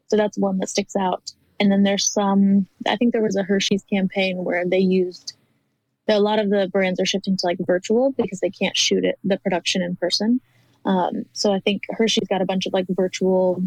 so 0.08 0.16
that's 0.16 0.38
one 0.38 0.58
that 0.58 0.68
sticks 0.68 0.94
out. 0.96 1.32
And 1.58 1.72
then 1.72 1.82
there's 1.82 2.10
some, 2.10 2.66
I 2.86 2.96
think 2.96 3.12
there 3.12 3.22
was 3.22 3.36
a 3.36 3.42
Hershey's 3.42 3.84
campaign 3.84 4.44
where 4.44 4.64
they 4.66 4.78
used 4.78 5.34
a 6.08 6.20
lot 6.20 6.38
of 6.38 6.50
the 6.50 6.68
brands 6.72 7.00
are 7.00 7.06
shifting 7.06 7.36
to 7.36 7.46
like 7.46 7.58
virtual 7.66 8.12
because 8.12 8.40
they 8.40 8.50
can't 8.50 8.76
shoot 8.76 9.04
it 9.04 9.18
the 9.24 9.38
production 9.38 9.82
in 9.82 9.96
person. 9.96 10.40
Um, 10.84 11.24
so 11.32 11.52
I 11.52 11.60
think 11.60 11.82
Hershey's 11.90 12.28
got 12.28 12.42
a 12.42 12.44
bunch 12.44 12.66
of 12.66 12.72
like 12.72 12.86
virtual 12.88 13.62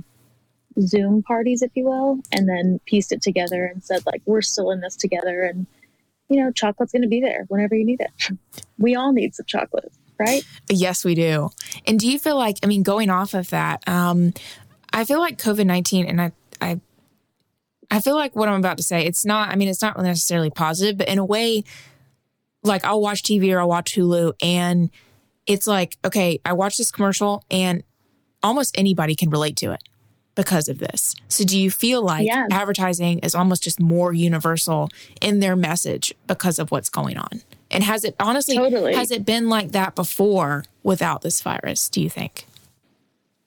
Zoom 0.79 1.21
parties, 1.21 1.61
if 1.61 1.71
you 1.75 1.85
will, 1.85 2.19
and 2.31 2.47
then 2.47 2.79
pieced 2.85 3.11
it 3.11 3.21
together 3.21 3.65
and 3.65 3.83
said 3.83 4.05
like 4.05 4.21
we're 4.25 4.41
still 4.41 4.71
in 4.71 4.79
this 4.79 4.95
together, 4.95 5.41
and 5.41 5.67
you 6.29 6.41
know 6.41 6.51
chocolate's 6.51 6.93
going 6.93 7.01
to 7.01 7.07
be 7.07 7.19
there 7.19 7.45
whenever 7.49 7.75
you 7.75 7.85
need 7.85 8.01
it. 8.01 8.37
We 8.81 8.95
all 8.95 9.11
need 9.11 9.35
some 9.35 9.45
chocolate, 9.45 9.91
right? 10.17 10.41
Yes, 10.69 11.03
we 11.03 11.13
do. 11.13 11.49
And 11.85 11.99
do 11.99 12.09
you 12.09 12.17
feel 12.17 12.37
like 12.37 12.59
I 12.63 12.67
mean 12.67 12.81
going 12.81 13.09
off 13.09 13.33
of 13.33 13.49
that, 13.49 13.85
um, 13.89 14.33
I 14.93 15.03
feel 15.03 15.19
like 15.19 15.37
COVID 15.37 15.65
nineteen, 15.65 16.05
and 16.05 16.21
I 16.21 16.31
I 17.91 18.01
feel 18.01 18.15
like 18.15 18.35
what 18.35 18.47
I'm 18.49 18.59
about 18.59 18.77
to 18.77 18.83
say, 18.83 19.05
it's 19.05 19.25
not. 19.25 19.49
I 19.49 19.55
mean, 19.55 19.67
it's 19.67 19.81
not 19.81 19.99
necessarily 20.01 20.49
positive, 20.49 20.97
but 20.97 21.07
in 21.07 21.17
a 21.17 21.25
way, 21.25 21.63
like 22.63 22.83
I'll 22.85 23.01
watch 23.01 23.23
TV 23.23 23.51
or 23.53 23.59
I'll 23.59 23.69
watch 23.69 23.95
Hulu, 23.95 24.33
and 24.41 24.89
it's 25.47 25.65
like 25.67 25.97
okay, 26.05 26.39
I 26.45 26.53
watch 26.53 26.77
this 26.77 26.91
commercial, 26.91 27.43
and 27.49 27.83
almost 28.43 28.77
anybody 28.77 29.15
can 29.15 29.29
relate 29.29 29.57
to 29.57 29.71
it 29.71 29.81
because 30.35 30.69
of 30.69 30.77
this. 30.79 31.15
So 31.27 31.43
do 31.43 31.59
you 31.59 31.69
feel 31.71 32.01
like 32.01 32.25
Yeah. 32.27 32.47
advertising 32.51 33.19
is 33.19 33.35
almost 33.35 33.63
just 33.63 33.79
more 33.79 34.13
universal 34.13 34.89
in 35.21 35.39
their 35.39 35.55
message 35.55 36.13
because 36.27 36.59
of 36.59 36.71
what's 36.71 36.89
going 36.89 37.17
on? 37.17 37.41
And 37.71 37.83
has 37.83 38.03
it 38.05 38.15
honestly 38.19 38.55
Totally. 38.55 38.93
has 38.95 39.11
it 39.11 39.25
been 39.25 39.49
like 39.49 39.71
that 39.73 39.95
before 39.95 40.63
without 40.83 41.21
this 41.23 41.41
virus, 41.41 41.89
do 41.89 42.01
you 42.01 42.09
think? 42.09 42.45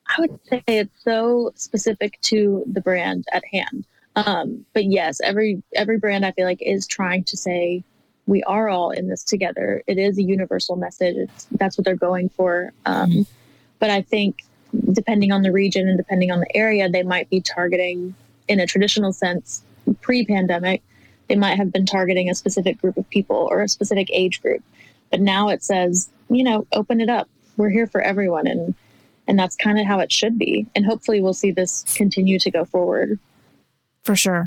I 0.07 0.21
would 0.21 0.39
say 0.51 0.63
it's 0.67 0.91
so 1.03 1.53
specific 1.55 2.21
to 2.23 2.63
the 2.71 2.81
brand 2.83 3.25
at 3.33 3.45
hand. 3.51 3.85
Um, 4.15 4.67
but 4.75 4.85
yes, 4.85 5.21
every 5.23 5.63
every 5.75 5.99
brand 5.99 6.25
I 6.27 6.33
feel 6.33 6.45
like 6.45 6.61
is 6.61 6.87
trying 6.87 7.25
to 7.25 7.37
say 7.37 7.83
we 8.27 8.43
are 8.45 8.69
all 8.69 8.91
in 8.91 9.09
this 9.09 9.25
together. 9.25 9.83
It 9.87 9.99
is 9.99 10.19
a 10.19 10.23
universal 10.23 10.77
message. 10.77 11.17
It's, 11.17 11.47
that's 11.53 11.77
what 11.77 11.85
they're 11.85 11.97
going 11.97 12.29
for. 12.29 12.73
Um, 12.87 13.27
But 13.83 13.91
I 13.91 14.01
think 14.01 14.45
depending 14.93 15.33
on 15.33 15.43
the 15.43 15.51
region 15.51 15.89
and 15.89 15.99
depending 15.99 16.31
on 16.31 16.39
the 16.39 16.57
area, 16.57 16.89
they 16.89 17.03
might 17.03 17.29
be 17.29 17.41
targeting 17.41 18.15
in 18.47 18.61
a 18.61 18.67
traditional 18.67 19.13
sense 19.13 19.65
pre-pandemic. 20.03 20.83
They 21.27 21.35
might 21.35 21.57
have 21.57 21.73
been 21.73 21.85
targeting 21.85 22.31
a 22.31 22.35
specific 22.37 22.81
group 22.81 22.97
of 22.97 23.11
people 23.11 23.49
or 23.51 23.61
a 23.61 23.69
specific 23.69 24.09
age 24.13 24.41
group. 24.41 24.63
But 25.11 25.21
now 25.21 25.49
it 25.49 25.65
says, 25.65 26.09
you 26.31 26.45
know, 26.45 26.65
open 26.73 27.01
it 27.01 27.09
up. 27.09 27.29
We're 27.57 27.71
here 27.71 27.89
for 27.89 28.01
everyone, 28.01 28.47
and 28.47 28.75
and 29.27 29.37
that's 29.37 29.57
kind 29.57 29.81
of 29.81 29.87
how 29.87 29.99
it 29.99 30.13
should 30.13 30.39
be. 30.39 30.67
And 30.77 30.87
hopefully, 30.87 31.21
we'll 31.21 31.35
see 31.35 31.51
this 31.51 31.85
continue 31.97 32.39
to 32.39 32.51
go 32.53 32.65
forward. 32.65 33.19
For 34.05 34.17
sure. 34.17 34.47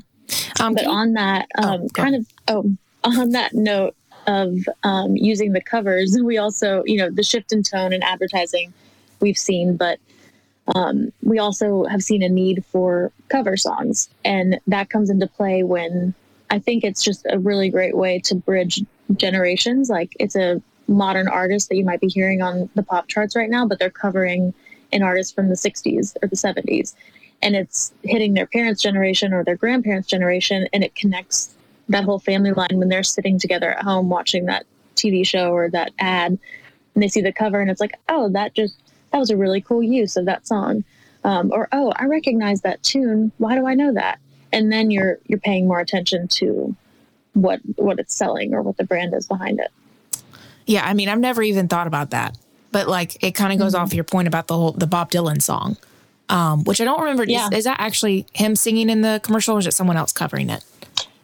Um, 0.59 0.73
But 0.73 0.85
on 0.85 1.13
that, 1.13 1.47
Oh, 1.57 1.67
um, 1.67 1.87
go 1.87 2.03
kind 2.03 2.15
of, 2.15 2.27
oh, 2.47 2.75
on 3.03 3.31
that 3.31 3.53
note 3.53 3.95
of 4.27 4.57
um, 4.83 5.15
using 5.15 5.53
the 5.53 5.61
covers, 5.61 6.17
we 6.23 6.37
also, 6.37 6.83
you 6.85 6.97
know, 6.97 7.09
the 7.09 7.23
shift 7.23 7.51
in 7.53 7.63
tone 7.63 7.93
in 7.93 8.03
advertising 8.03 8.73
we've 9.19 9.37
seen, 9.37 9.77
but 9.77 9.99
um, 10.73 11.11
we 11.21 11.37
also 11.39 11.85
have 11.85 12.01
seen 12.01 12.23
a 12.23 12.29
need 12.29 12.65
for 12.65 13.11
cover 13.29 13.55
songs. 13.55 14.09
And 14.23 14.59
that 14.67 14.89
comes 14.89 15.09
into 15.09 15.27
play 15.27 15.63
when 15.63 16.13
I 16.49 16.59
think 16.59 16.83
it's 16.83 17.03
just 17.03 17.25
a 17.29 17.37
really 17.39 17.69
great 17.69 17.95
way 17.95 18.19
to 18.25 18.35
bridge 18.35 18.81
generations. 19.15 19.89
Like 19.89 20.15
it's 20.19 20.35
a 20.35 20.61
modern 20.87 21.27
artist 21.27 21.69
that 21.69 21.75
you 21.75 21.85
might 21.85 22.01
be 22.01 22.07
hearing 22.07 22.41
on 22.41 22.69
the 22.75 22.83
pop 22.83 23.07
charts 23.07 23.35
right 23.35 23.49
now, 23.49 23.67
but 23.67 23.79
they're 23.79 23.89
covering 23.89 24.53
an 24.91 25.03
artist 25.03 25.35
from 25.35 25.49
the 25.49 25.55
60s 25.55 26.15
or 26.21 26.27
the 26.27 26.35
70s. 26.35 26.95
And 27.41 27.55
it's 27.55 27.93
hitting 28.03 28.33
their 28.33 28.47
parents' 28.47 28.81
generation 28.81 29.33
or 29.33 29.43
their 29.43 29.55
grandparents' 29.55 30.07
generation, 30.07 30.67
and 30.73 30.83
it 30.83 30.95
connects 30.95 31.53
that 31.89 32.03
whole 32.03 32.19
family 32.19 32.51
line 32.51 32.69
when 32.73 32.89
they're 32.89 33.03
sitting 33.03 33.37
together 33.37 33.69
at 33.71 33.83
home 33.83 34.09
watching 34.09 34.45
that 34.45 34.65
TV 34.95 35.25
show 35.25 35.51
or 35.51 35.69
that 35.69 35.91
ad, 35.99 36.39
and 36.95 37.03
they 37.03 37.07
see 37.07 37.21
the 37.21 37.31
cover, 37.33 37.59
and 37.59 37.69
it's 37.69 37.81
like, 37.81 37.93
oh, 38.09 38.29
that 38.29 38.55
just 38.55 38.79
that 39.11 39.19
was 39.19 39.29
a 39.29 39.37
really 39.37 39.61
cool 39.61 39.83
use 39.83 40.17
of 40.17 40.25
that 40.25 40.47
song, 40.47 40.83
um, 41.23 41.51
or 41.53 41.67
oh, 41.71 41.93
I 41.95 42.05
recognize 42.05 42.61
that 42.61 42.81
tune. 42.81 43.31
Why 43.37 43.55
do 43.55 43.67
I 43.67 43.75
know 43.75 43.93
that? 43.93 44.19
And 44.51 44.71
then 44.71 44.89
you're 44.89 45.19
you're 45.27 45.39
paying 45.39 45.67
more 45.67 45.79
attention 45.79 46.27
to 46.29 46.75
what 47.33 47.59
what 47.75 47.99
it's 47.99 48.15
selling 48.15 48.53
or 48.53 48.61
what 48.61 48.77
the 48.77 48.85
brand 48.85 49.13
is 49.13 49.27
behind 49.27 49.59
it. 49.59 49.71
yeah, 50.65 50.83
I 50.85 50.93
mean, 50.93 51.09
I've 51.09 51.19
never 51.19 51.43
even 51.43 51.67
thought 51.67 51.85
about 51.87 52.09
that. 52.11 52.37
But 52.71 52.87
like 52.87 53.21
it 53.23 53.31
kind 53.31 53.53
of 53.53 53.59
goes 53.59 53.73
Mm-hmm. 53.75 53.83
off 53.83 53.93
your 53.93 54.03
point 54.05 54.27
about 54.27 54.47
the 54.47 54.55
whole 54.55 54.71
the 54.71 54.87
Bob 54.87 55.11
Dylan 55.11 55.41
song. 55.41 55.77
Um, 56.29 56.63
which 56.63 56.81
I 56.81 56.85
don't 56.85 56.99
remember. 56.99 57.23
Is- 57.23 57.29
Yeah. 57.29 57.49
Is, 57.51 57.65
that 57.65 57.79
actually 57.79 58.25
him 58.33 58.55
singing 58.55 58.89
in 58.89 59.01
the 59.01 59.19
commercial 59.23 59.55
or 59.55 59.59
is 59.59 59.67
it 59.67 59.73
someone 59.73 59.95
else 59.97 60.11
covering 60.11 60.49
it? 60.49 60.63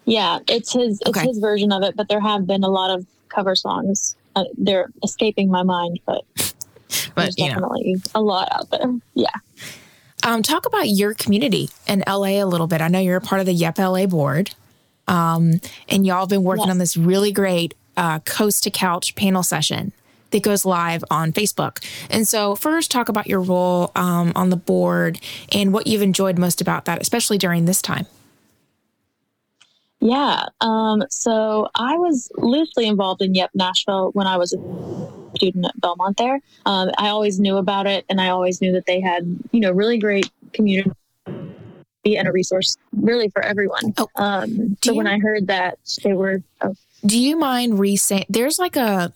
Yeah, 0.06 0.40
it's 0.48 0.74
his 0.74 1.00
it's 1.02 1.10
Okay. 1.10 1.26
his 1.28 1.38
version 1.40 1.72
of 1.72 1.84
it, 1.84 1.96
but 1.96 2.08
there 2.10 2.20
have 2.20 2.46
been 2.48 2.64
a 2.64 2.70
lot 2.70 2.90
of 2.92 3.06
cover 3.30 3.56
songs. 3.56 4.16
Uh, 4.36 4.44
they're 4.58 4.90
escaping 5.04 5.50
my 5.50 5.64
mind, 5.64 6.00
but 6.06 6.24
But 7.16 7.24
there's 7.24 7.38
you 7.38 7.46
know. 7.48 7.54
definitely 7.56 7.96
a 8.16 8.22
lot 8.22 8.48
out 8.52 8.70
there. 8.70 8.94
Yeah. 9.14 9.30
Um, 10.24 10.44
talk 10.44 10.66
about 10.68 10.88
your 10.90 11.14
community 11.16 11.70
in 11.88 12.04
LA 12.08 12.42
a 12.42 12.46
little 12.46 12.68
bit. 12.68 12.82
I 12.82 12.88
know 12.90 13.00
you're 13.00 13.18
a 13.18 13.22
part 13.22 13.40
of 13.42 13.48
the 13.48 13.54
Yep 13.54 13.80
LA 13.80 14.06
board. 14.06 14.52
Um, 15.08 15.60
and 15.90 16.06
y'all 16.06 16.22
have 16.22 16.30
been 16.30 16.44
working 16.44 16.66
Yes. 16.66 16.72
on 16.72 16.78
this 16.78 16.96
really 16.96 17.32
great 17.32 17.74
uh, 17.98 18.20
coast 18.20 18.64
to 18.64 18.70
couch 18.72 19.16
panel 19.16 19.42
session 19.44 19.92
that 20.32 20.44
goes 20.44 20.66
live 20.66 21.04
on 21.10 21.32
Facebook. 21.32 21.84
And 22.10 22.28
so, 22.28 22.56
first, 22.56 22.92
talk 22.92 23.10
about 23.10 23.28
your 23.28 23.42
role 23.42 23.92
um, 23.96 24.32
on 24.36 24.50
the 24.50 24.58
board 24.58 25.20
and 25.52 25.74
what 25.74 25.88
you've 25.88 26.02
enjoyed 26.02 26.38
most 26.38 26.62
about 26.62 26.86
that, 26.86 27.02
especially 27.02 27.38
during 27.38 27.66
this 27.66 27.82
time. 27.82 28.08
Yeah. 30.02 30.46
Um, 30.62 31.04
so 31.10 31.70
I 31.76 31.96
was 31.98 32.30
loosely 32.38 32.88
involved 32.88 33.22
in 33.22 33.36
Yep 33.36 33.52
Nashville 33.54 34.10
when 34.14 34.26
I 34.26 34.36
was 34.36 34.52
a 34.52 34.58
student 35.38 35.66
at 35.66 35.80
Belmont 35.80 36.18
there. 36.18 36.40
Um, 36.66 36.90
I 36.98 37.10
always 37.10 37.40
knew 37.40 37.58
about 37.58 37.86
it 37.86 38.04
and 38.10 38.20
I 38.20 38.30
always 38.30 38.62
knew 38.62 38.72
that 38.74 38.88
they 38.88 39.00
had, 39.00 39.24
you 39.52 39.60
know, 39.60 39.72
really 39.72 40.00
great 40.00 40.30
community 40.54 40.92
and 42.04 42.28
a 42.28 42.32
resource 42.32 42.78
really 42.94 43.30
for 43.30 43.44
everyone. 43.44 43.94
Oh, 43.98 44.08
um, 44.16 44.76
so 44.84 44.96
when 44.96 45.06
I 45.06 45.20
heard 45.20 45.48
that 45.48 45.78
they 46.04 46.14
were, 46.14 46.42
oh, 46.62 46.74
Do 47.06 47.20
you 47.20 47.38
mind 47.38 47.78
re-saying? 47.80 48.26
There's 48.28 48.58
like 48.58 48.76
a 48.76 49.14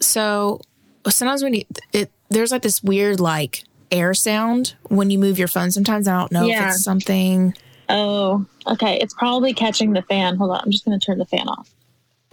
so 0.00 0.60
sometimes 1.08 1.42
when 1.42 1.54
you 1.54 1.64
it 1.92 2.10
there's 2.30 2.52
like 2.52 2.62
this 2.62 2.82
weird 2.82 3.20
like 3.20 3.64
air 3.90 4.12
sound 4.14 4.74
when 4.88 5.10
you 5.10 5.18
move 5.18 5.38
your 5.38 5.48
phone. 5.48 5.70
Sometimes 5.70 6.06
I 6.06 6.18
don't 6.18 6.32
know 6.32 6.44
Yeah. 6.46 6.68
if 6.68 6.74
it's 6.74 6.84
something. 6.84 7.54
oh, 7.88 8.44
okay. 8.66 8.98
It's 9.00 9.14
probably 9.14 9.54
catching 9.54 9.92
the 9.94 10.02
fan. 10.02 10.36
Hold 10.36 10.50
on. 10.50 10.60
I'm 10.64 10.70
just 10.70 10.84
going 10.84 10.98
to 10.98 11.04
turn 11.04 11.16
the 11.18 11.24
fan 11.24 11.48
off. 11.48 11.70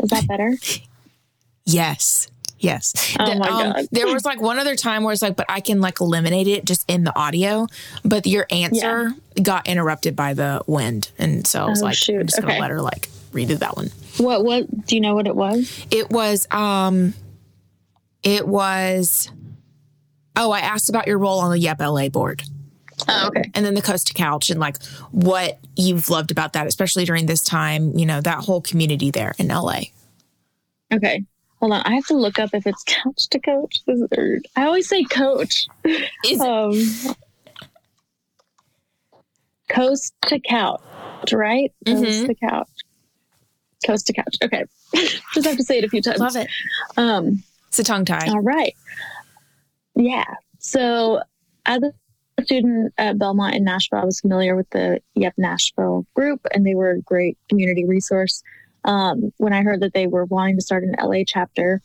Is 0.04 0.10
that 0.10 0.28
better? 0.28 0.54
Yes. 1.66 2.28
Yes. 2.60 3.16
Oh 3.20 3.38
my 3.40 3.48
um, 3.48 3.74
God. 3.74 3.86
there 3.92 4.08
was 4.08 4.24
like 4.26 4.40
one 4.42 4.60
other 4.60 4.76
time 4.76 5.04
where 5.04 5.12
it's 5.14 5.22
like, 5.22 5.36
but 5.36 5.46
I 5.50 5.60
can 5.60 5.82
like 5.82 6.00
eliminate 6.00 6.48
it 6.48 6.64
just 6.66 6.90
in 6.90 7.04
the 7.04 7.18
audio. 7.18 7.68
But 8.04 8.26
your 8.28 8.46
answer 8.52 9.14
got 9.42 9.68
interrupted 9.68 10.16
by 10.16 10.34
the 10.36 10.62
wind. 10.68 11.10
And 11.18 11.46
so 11.46 11.66
I 11.66 11.70
was 11.70 11.82
Oh, 11.82 11.86
like, 11.86 11.92
I'm 11.94 11.96
shoot. 11.96 12.26
just 12.28 12.40
gonna 12.40 12.54
Okay. 12.54 12.62
let 12.62 12.70
her 12.72 12.82
like 12.82 13.10
redo 13.34 13.58
that 13.60 13.76
one. 13.76 13.90
what, 14.18 14.46
what, 14.46 14.86
do 14.88 14.96
you 14.96 15.02
know 15.02 15.16
what 15.16 15.28
it 15.28 15.36
was? 15.36 15.86
It 15.92 16.10
was 16.12 16.48
um 16.52 17.14
it 18.26 18.46
was 18.46 19.30
oh, 20.36 20.52
I 20.52 20.60
asked 20.60 20.90
about 20.90 21.08
your 21.08 21.18
role 21.18 21.40
on 21.40 21.52
the 21.52 21.60
Yep 21.60 21.80
LA 21.80 22.10
board. 22.10 22.44
Oh, 23.08 23.28
okay. 23.28 23.50
And 23.54 23.66
then 23.66 23.74
the 23.74 23.82
coast 23.82 24.08
to 24.08 24.14
couch 24.14 24.50
and 24.50 24.60
like 24.60 24.84
what 25.12 25.60
you've 25.78 26.10
loved 26.10 26.32
about 26.32 26.54
that, 26.54 26.68
especially 26.68 27.06
during 27.06 27.26
this 27.26 27.42
time, 27.42 27.98
you 27.98 28.06
know, 28.06 28.20
that 28.20 28.40
whole 28.44 28.60
community 28.62 29.12
there 29.12 29.34
in 29.38 29.48
LA. 29.48 29.82
Okay. 30.92 31.24
Hold 31.60 31.72
on. 31.74 31.82
I 31.86 31.94
have 31.96 32.06
to 32.08 32.16
look 32.16 32.38
up 32.40 32.50
if 32.54 32.68
it's 32.68 32.84
couch 32.86 33.28
to 33.30 33.40
coach. 33.40 33.82
This 33.86 34.00
is 34.00 34.08
weird. 34.16 34.46
I 34.58 34.66
always 34.66 34.90
say 34.90 35.04
coach. 35.06 35.68
Is 36.26 36.42
Um, 36.42 37.16
coast 39.70 40.14
to 40.28 40.40
couch, 40.40 40.82
right? 41.32 41.72
Coast 41.86 42.04
Mhm. 42.04 42.26
to 42.28 42.36
couch. 42.36 42.70
Coast 43.86 44.08
to 44.08 44.14
couch. 44.14 44.38
Okay. 44.44 44.64
Just 45.34 45.48
have 45.48 45.58
to 45.58 45.64
say 45.64 45.78
it 45.78 45.84
a 45.84 45.90
few 45.90 46.02
times. 46.02 46.20
love 46.20 46.36
it. 46.36 46.50
Um, 46.98 47.44
It's 47.78 47.90
a 47.90 47.92
tongue 47.92 48.06
tie. 48.06 48.28
all 48.30 48.40
right. 48.40 48.74
Yeah. 49.96 50.24
So 50.60 51.22
as 51.66 51.84
a 51.84 51.92
student 52.42 52.94
at 52.98 53.20
Belmont 53.20 53.54
in 53.54 53.66
Nashville, 53.66 54.00
I 54.00 54.06
was 54.06 54.22
familiar 54.22 54.56
with 54.56 54.70
the 54.70 55.02
Yep 55.16 55.34
Nashville 55.38 56.06
group, 56.16 56.40
and 56.54 56.66
they 56.66 56.74
were 56.74 56.92
a 56.92 57.02
great 57.02 57.38
community 57.50 57.84
resource. 57.84 58.42
Um, 58.86 59.34
when 59.40 59.52
I 59.52 59.62
heard 59.62 59.82
that 59.82 59.94
they 59.94 60.08
were 60.08 60.24
wanting 60.24 60.56
to 60.56 60.62
start 60.62 60.86
an 60.86 60.96
LA 61.02 61.24
chapter, 61.28 61.82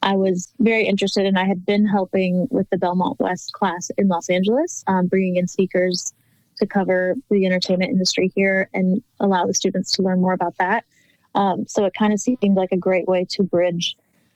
I 0.00 0.14
was 0.14 0.50
very 0.60 0.86
interested, 0.86 1.26
and 1.26 1.38
I 1.38 1.44
had 1.44 1.66
been 1.66 1.84
helping 1.84 2.48
with 2.50 2.70
the 2.70 2.78
Belmont 2.78 3.20
West 3.20 3.52
class 3.52 3.90
in 3.98 4.08
Los 4.08 4.30
Angeles, 4.30 4.82
um, 4.86 5.08
bringing 5.08 5.36
in 5.36 5.46
speakers 5.46 6.14
to 6.56 6.66
cover 6.66 7.16
the 7.28 7.44
entertainment 7.44 7.90
industry 7.90 8.32
here 8.34 8.70
and 8.72 9.02
allow 9.20 9.44
the 9.44 9.52
students 9.52 9.92
to 9.92 10.02
learn 10.02 10.22
more 10.22 10.32
about 10.32 10.54
that. 10.58 10.86
Um, 11.34 11.66
so 11.66 11.84
it 11.84 11.92
kind 11.92 12.14
of 12.14 12.20
seemed 12.20 12.56
like 12.56 12.72
a 12.72 12.78
great 12.78 13.06
way 13.06 13.26
to 13.30 13.42
bridge 13.42 13.94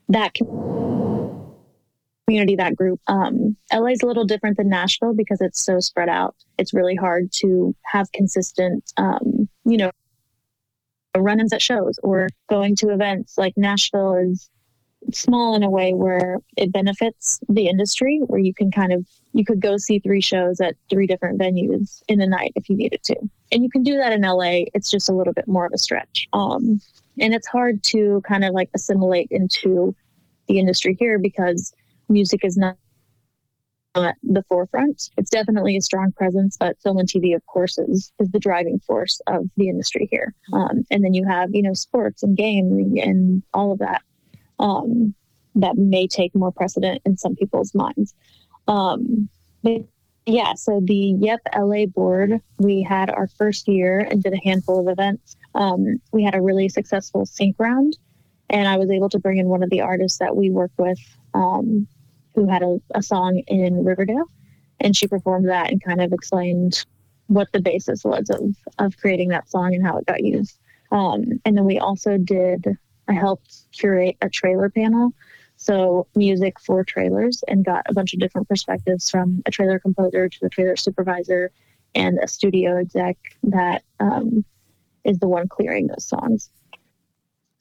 that 0.09 0.35
community, 2.27 2.57
that 2.57 2.77
group. 2.77 3.01
Um, 3.07 3.57
LA 3.73 3.89
is 3.89 4.03
a 4.03 4.07
little 4.07 4.25
different 4.25 4.57
than 4.57 4.69
Nashville 4.69 5.15
because 5.15 5.41
it's 5.41 5.65
so 5.65 5.81
spread 5.81 6.09
out. 6.09 6.35
It's 6.59 6.75
really 6.75 6.95
hard 6.95 7.33
to 7.41 7.75
have 7.85 8.13
consistent, 8.13 8.93
um, 8.97 9.49
you 9.65 9.77
know, 9.77 9.91
run-ins 11.17 11.53
at 11.53 11.63
shows 11.63 11.99
or 12.03 12.29
going 12.49 12.77
to 12.77 12.91
events 12.91 13.39
like 13.39 13.55
Nashville 13.57 14.15
is 14.15 14.51
small 15.13 15.55
in 15.55 15.63
a 15.63 15.71
way 15.71 15.95
where 15.95 16.39
it 16.57 16.73
benefits 16.73 17.41
the 17.49 17.69
industry 17.69 18.21
where 18.27 18.41
you 18.41 18.53
can 18.53 18.71
kind 18.71 18.93
of 18.93 19.07
you 19.33 19.45
could 19.45 19.61
go 19.61 19.77
see 19.77 19.99
three 20.01 20.21
shows 20.21 20.61
at 20.61 20.75
three 20.91 21.07
different 21.07 21.41
venues 21.41 22.03
in 22.09 22.21
a 22.21 22.27
night 22.27 22.53
if 22.57 22.69
you 22.69 22.77
needed 22.77 23.01
to 23.05 23.15
and 23.53 23.63
you 23.63 23.71
can 23.71 23.83
do 23.83 23.97
that 23.97 24.13
in 24.13 24.23
la 24.23 24.41
it's 24.75 24.91
just 24.91 25.09
a 25.09 25.13
little 25.13 25.33
bit 25.33 25.47
more 25.47 25.67
of 25.67 25.73
a 25.73 25.79
stretch 25.79 26.27
um, 26.33 26.81
and 27.21 27.35
it's 27.35 27.47
hard 27.47 27.83
to 27.85 28.23
kind 28.27 28.45
of 28.45 28.53
like 28.53 28.71
assimilate 28.75 29.29
into 29.31 29.95
the 30.47 30.59
industry 30.59 30.97
here 30.99 31.19
because 31.19 31.73
music 32.09 32.45
is 32.45 32.57
not 32.57 32.77
at 33.95 34.17
the 34.23 34.45
forefront. 34.49 35.11
It's 35.17 35.31
definitely 35.31 35.77
a 35.77 35.81
strong 35.81 36.13
presence, 36.13 36.57
but 36.59 36.81
film 36.83 36.99
and 36.99 37.09
TV, 37.09 37.35
of 37.35 37.45
course, 37.47 37.79
is 37.79 38.13
is 38.19 38.31
the 38.31 38.39
driving 38.39 38.81
force 38.81 39.21
of 39.27 39.47
the 39.57 39.69
industry 39.69 40.09
here. 40.11 40.35
Um, 40.53 40.85
and 40.91 41.05
then 41.05 41.15
you 41.15 41.27
have, 41.27 41.51
you 41.53 41.63
know, 41.63 41.75
sports 41.75 42.23
and 42.23 42.37
gaming 42.37 43.01
and 43.01 43.43
all 43.55 43.73
of 43.73 43.79
that 43.79 44.03
um, 44.59 45.15
that 45.55 45.77
may 45.77 46.07
take 46.07 46.35
more 46.35 46.53
precedent 46.53 47.03
in 47.05 47.17
some 47.17 47.35
people's 47.35 47.75
minds. 47.75 48.15
Um, 48.67 49.29
but 49.63 49.83
yeah, 50.29 50.53
so 50.55 50.81
the 50.85 51.17
Yep 51.19 51.41
LA 51.57 51.87
board, 51.87 52.41
we 52.59 52.83
had 52.83 53.09
our 53.09 53.29
first 53.29 53.67
year 53.67 54.01
and 54.01 54.23
did 54.23 54.35
a 54.35 54.41
handful 54.45 54.79
of 54.81 54.93
events. 54.93 55.37
Um, 55.55 56.03
we 56.13 56.23
had 56.23 56.35
a 56.35 56.43
really 56.43 56.69
successful 56.69 57.25
sync 57.25 57.57
round, 57.59 57.97
and 58.51 58.69
I 58.69 58.77
was 58.77 58.91
able 58.91 59.09
to 59.09 59.19
bring 59.19 59.39
in 59.39 59.49
one 59.49 59.63
of 59.63 59.71
the 59.71 59.81
artists 59.81 60.19
that 60.19 60.37
we 60.37 60.51
work 60.51 60.71
with 60.77 60.99
um, 61.33 61.89
who 62.35 62.47
had 62.47 62.63
a, 62.63 62.79
a 62.95 63.03
song 63.03 63.43
in 63.47 63.83
Riverdale, 63.85 64.27
and 64.81 64.95
she 64.95 65.09
performed 65.09 65.49
that 65.49 65.71
and 65.71 65.83
kind 65.83 66.03
of 66.03 66.13
explained 66.13 66.85
what 67.29 67.51
the 67.53 67.61
basis 67.61 68.05
was 68.05 68.29
of 68.29 68.55
of 68.79 68.99
creating 68.99 69.31
that 69.31 69.49
song 69.49 69.75
and 69.75 69.85
how 69.85 69.97
it 69.97 70.07
got 70.07 70.23
used. 70.23 70.59
Um, 70.93 71.41
and 71.47 71.57
then 71.57 71.65
we 71.65 71.79
also 71.79 72.19
did 72.19 72.67
I 73.09 73.15
helped 73.15 73.73
curate 73.73 74.19
a 74.21 74.29
trailer 74.29 74.69
panel, 74.69 75.15
so 75.59 76.07
music 76.15 76.61
for 76.61 76.85
trailers, 76.85 77.43
and 77.49 77.65
got 77.65 77.85
a 77.89 77.93
bunch 77.93 78.15
of 78.15 78.21
different 78.21 78.49
perspectives 78.49 79.11
from 79.11 79.43
a 79.45 79.51
trailer 79.51 79.81
composer 79.81 80.29
to 80.29 80.47
a 80.47 80.49
trailer 80.49 80.77
supervisor 80.77 81.51
and 81.97 82.19
a 82.23 82.29
studio 82.29 82.79
exec 82.79 83.17
that 83.43 83.83
um, 83.99 84.45
is 85.05 85.19
the 85.19 85.27
one 85.27 85.49
clearing 85.49 85.89
those 85.89 86.07
songs. 86.07 86.49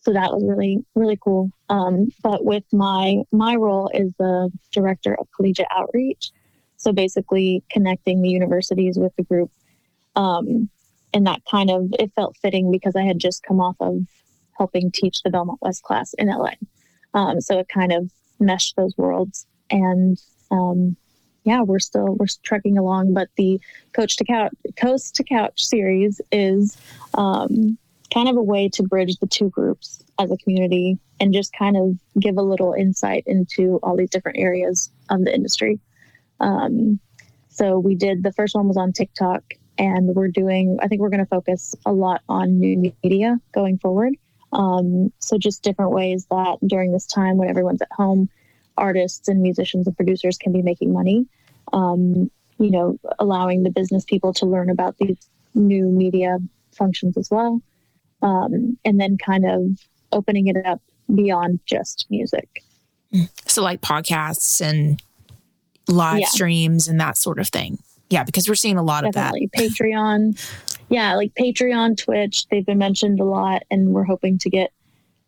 So 0.01 0.13
that 0.13 0.31
was 0.31 0.43
really 0.45 0.86
really 0.93 1.17
cool. 1.21 1.51
Um, 1.69 2.10
but 2.21 2.45
with 2.45 2.63
my 2.71 3.23
my 3.31 3.55
role 3.55 3.89
is 3.91 4.13
the 4.19 4.51
director 4.71 5.15
of 5.19 5.27
collegiate 5.36 5.67
outreach, 5.71 6.29
so 6.77 6.93
basically 6.93 7.63
connecting 7.71 8.21
the 8.21 8.29
universities 8.29 8.97
with 8.97 9.15
the 9.15 9.23
group. 9.23 9.51
Um, 10.15 10.69
and 11.15 11.25
that 11.25 11.41
kind 11.49 11.71
of 11.71 11.89
it 11.97 12.12
felt 12.13 12.38
fitting 12.38 12.71
because 12.71 12.95
I 12.95 13.01
had 13.01 13.17
just 13.17 13.41
come 13.41 13.60
off 13.60 13.75
of 13.79 14.05
helping 14.55 14.91
teach 14.91 15.23
the 15.23 15.31
Belmont 15.31 15.62
West 15.63 15.81
class 15.81 16.13
in 16.13 16.27
LA. 16.27 16.51
Um, 17.17 17.41
so 17.41 17.58
it 17.58 17.67
kind 17.67 17.91
of 17.91 18.12
meshed 18.39 18.75
those 18.75 18.95
worlds. 18.95 19.47
And 19.71 20.21
um, 20.51 20.95
yeah, 21.43 21.62
we're 21.63 21.80
still 21.80 22.15
we're 22.15 22.27
trekking 22.43 22.77
along. 22.77 23.13
But 23.13 23.30
the 23.38 23.60
Coach 23.93 24.17
to 24.17 24.23
Couch 24.23 24.53
Coast 24.75 25.15
to 25.15 25.23
Couch 25.23 25.65
series 25.65 26.21
is 26.32 26.77
um, 27.15 27.77
kind 28.13 28.30
of 28.30 28.38
a 28.38 28.43
way 28.43 28.69
to 28.69 28.84
bridge 28.84 29.17
the 29.17 29.27
two 29.27 29.49
groups 29.49 30.03
as 30.19 30.32
a 30.32 30.38
community 30.38 30.99
and 31.19 31.34
just 31.34 31.51
kind 31.58 31.75
of 31.75 31.97
give 32.21 32.38
a 32.38 32.41
little 32.43 32.73
insight 32.73 33.23
into 33.25 33.80
all 33.82 33.97
these 33.97 34.12
different 34.12 34.38
areas 34.38 34.91
of 35.10 35.25
the 35.25 35.34
industry. 35.34 35.80
Um, 36.39 36.99
so 37.49 37.80
we 37.80 37.95
did 37.95 38.21
the 38.21 38.34
first 38.34 38.53
one 38.53 38.67
was 38.67 38.77
on 38.77 38.93
TikTok, 38.93 39.41
and 39.80 40.15
we're 40.15 40.27
doing. 40.27 40.77
I 40.84 40.88
think 40.88 41.01
we're 41.01 41.10
going 41.10 41.25
to 41.25 41.25
focus 41.25 41.73
a 41.84 41.91
lot 41.91 42.21
on 42.30 42.60
new 42.60 42.93
media 43.03 43.39
going 43.53 43.80
forward. 43.80 44.13
Um, 44.53 45.12
so 45.19 45.38
just 45.38 45.63
different 45.63 45.91
ways 45.91 46.25
that 46.31 46.57
during 46.65 46.91
this 46.91 47.05
time 47.05 47.38
when 47.38 47.49
everyone's 47.49 47.81
at 47.81 47.91
home, 47.91 48.29
artists 48.77 49.27
and 49.27 49.41
musicians 49.41 49.88
and 49.88 49.95
producers 49.95 50.38
can 50.38 50.53
be 50.53 50.62
making 50.62 50.93
money. 50.93 51.25
Um, 51.73 52.31
you 52.60 52.71
know, 52.71 52.97
allowing 53.19 53.63
the 53.63 53.69
business 53.69 54.03
people 54.05 54.33
to 54.33 54.45
learn 54.45 54.69
about 54.69 54.97
these 54.97 55.17
new 55.53 55.86
media 55.88 56.38
functions 56.71 57.17
as 57.17 57.29
well. 57.29 57.62
Um, 58.21 58.77
and 58.83 58.99
then 58.99 59.17
kind 59.17 59.45
of 59.45 59.62
opening 60.12 60.47
it 60.47 60.65
up 60.65 60.81
beyond 61.13 61.60
just 61.65 62.07
music. 62.10 62.63
So, 63.45 63.62
like 63.63 63.81
podcasts 63.81 64.60
and 64.60 65.01
live 65.88 66.19
yeah. 66.19 66.27
streams 66.27 66.88
and 66.88 66.99
that 66.99 67.17
sort 67.17 67.39
of 67.39 67.47
thing. 67.47 67.79
Yeah, 68.10 68.24
because 68.24 68.48
we're 68.48 68.56
seeing 68.56 68.78
a 68.78 68.84
lot 68.84 69.04
Definitely. 69.04 69.46
of 69.46 69.52
that. 69.52 69.70
Patreon 69.70 70.39
yeah, 70.89 71.15
like 71.15 71.34
Patreon, 71.36 71.98
Twitch, 71.98 72.48
they've 72.48 72.65
been 72.65 72.78
mentioned 72.78 73.20
a 73.20 73.26
lot, 73.26 73.63
and 73.70 73.89
we're 73.89 74.04
hoping 74.04 74.38
to 74.39 74.50
get 74.50 74.72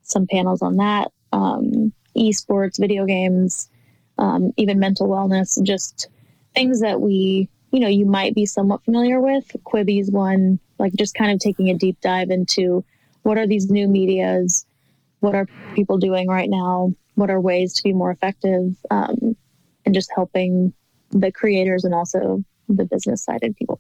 some 0.04 0.26
panels 0.26 0.62
on 0.62 0.78
that. 0.78 1.12
Um, 1.34 1.92
esports, 2.16 2.80
video 2.80 3.06
games, 3.06 3.70
um, 4.18 4.54
even 4.58 4.80
mental 4.80 5.08
wellness, 5.08 5.62
just 5.64 6.08
things 6.56 6.82
that 6.82 7.02
we, 7.02 7.50
you 7.72 7.80
know, 7.80 7.88
you 7.88 8.06
might 8.06 8.34
be 8.34 8.46
somewhat 8.46 8.84
familiar 8.84 9.20
with. 9.20 9.46
Quibi's 9.64 10.10
one, 10.10 10.60
like 10.80 10.94
just 10.94 11.14
kind 11.14 11.32
of 11.32 11.40
taking 11.40 11.70
a 11.70 11.78
deep 11.78 12.00
dive 12.02 12.30
into 12.30 12.84
what 13.24 13.38
are 13.38 13.48
these 13.48 13.70
new 13.70 13.88
medias, 13.88 14.66
what 15.20 15.36
are 15.36 15.48
people 15.76 15.98
doing 15.98 16.28
right 16.28 16.50
now, 16.50 16.94
what 17.16 17.30
are 17.30 17.42
ways 17.42 17.74
to 17.74 17.84
be 17.84 17.94
more 17.94 18.12
effective, 18.12 18.76
um, 18.90 19.36
and 19.86 19.94
just 19.94 20.10
helping 20.16 20.74
the 21.12 21.32
creators 21.32 21.84
and 21.84 21.94
also 21.94 22.44
the 22.78 22.86
business 22.86 23.24
sided 23.24 23.56
people. 23.56 23.80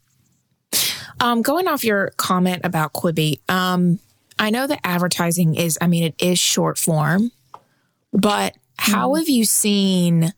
Um, 1.19 1.41
going 1.41 1.67
off 1.67 1.83
your 1.83 2.11
comment 2.17 2.61
about 2.63 2.93
Quibi, 2.93 3.39
um, 3.49 3.99
I 4.37 4.49
know 4.51 4.67
that 4.67 4.79
advertising 4.83 5.55
is, 5.55 5.77
I 5.81 5.87
mean, 5.87 6.03
it 6.03 6.15
is 6.17 6.39
short 6.39 6.77
form, 6.77 7.31
but 8.13 8.55
how 8.77 9.09
mm. 9.09 9.19
have 9.19 9.29
you 9.29 9.43
seen 9.43 10.33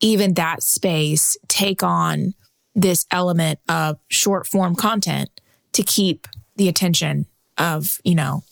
even 0.00 0.34
that 0.34 0.62
space 0.62 1.36
take 1.48 1.82
on 1.82 2.34
this 2.74 3.06
element 3.10 3.58
of 3.68 3.98
short 4.08 4.46
form 4.46 4.76
content 4.76 5.28
to 5.72 5.82
keep 5.82 6.28
the 6.56 6.68
attention 6.68 7.26
of, 7.58 8.00
you 8.04 8.14
know, 8.14 8.44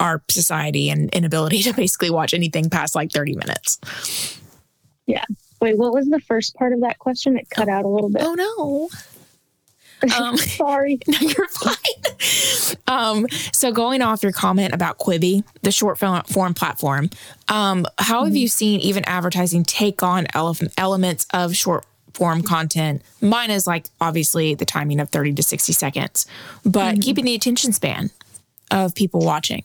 our 0.00 0.22
society 0.28 0.90
and 0.90 1.10
inability 1.14 1.62
to 1.62 1.72
basically 1.72 2.10
watch 2.10 2.34
anything 2.34 2.68
past 2.68 2.94
like 2.96 3.12
30 3.12 3.36
minutes? 3.36 4.40
Yeah. 5.06 5.24
Wait, 5.64 5.78
what 5.78 5.94
was 5.94 6.10
the 6.10 6.20
first 6.20 6.54
part 6.56 6.74
of 6.74 6.82
that 6.82 6.98
question? 6.98 7.38
It 7.38 7.48
cut 7.48 7.70
out 7.70 7.86
a 7.86 7.88
little 7.88 8.10
bit. 8.10 8.20
Oh, 8.22 8.34
no. 8.34 8.88
Um, 10.20 10.36
Sorry. 10.36 10.98
No, 11.08 11.16
you're 11.18 11.48
fine. 11.48 12.76
Um, 12.86 13.26
so 13.54 13.72
going 13.72 14.02
off 14.02 14.22
your 14.22 14.32
comment 14.32 14.74
about 14.74 14.98
Quibi, 14.98 15.42
the 15.62 15.72
short 15.72 15.96
form 15.96 16.52
platform, 16.52 17.08
um, 17.48 17.86
how 17.96 18.18
mm-hmm. 18.18 18.26
have 18.26 18.36
you 18.36 18.48
seen 18.48 18.80
even 18.80 19.02
advertising 19.06 19.64
take 19.64 20.02
on 20.02 20.26
ele- 20.34 20.58
elements 20.76 21.26
of 21.32 21.56
short 21.56 21.86
form 22.12 22.42
content? 22.42 23.00
Mine 23.22 23.50
is 23.50 23.66
like 23.66 23.86
obviously 23.98 24.54
the 24.54 24.66
timing 24.66 25.00
of 25.00 25.08
30 25.08 25.32
to 25.34 25.42
60 25.42 25.72
seconds, 25.72 26.26
but 26.66 26.96
mm-hmm. 26.96 27.00
keeping 27.00 27.24
the 27.24 27.34
attention 27.34 27.72
span 27.72 28.10
of 28.70 28.94
people 28.94 29.24
watching. 29.24 29.62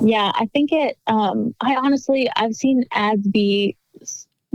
Yeah, 0.00 0.32
I 0.34 0.46
think 0.46 0.72
it, 0.72 0.96
um, 1.06 1.54
I 1.60 1.76
honestly, 1.76 2.30
I've 2.34 2.54
seen 2.54 2.84
ads 2.90 3.26
be, 3.28 3.76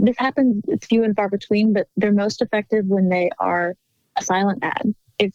this 0.02 0.16
happens, 0.18 0.62
it's 0.66 0.86
few 0.86 1.04
and 1.04 1.14
far 1.14 1.28
between, 1.28 1.72
but 1.72 1.88
they're 1.96 2.12
most 2.12 2.42
effective 2.42 2.86
when 2.86 3.08
they 3.08 3.30
are 3.38 3.76
a 4.16 4.22
silent 4.22 4.58
ad, 4.62 4.94
if 5.18 5.32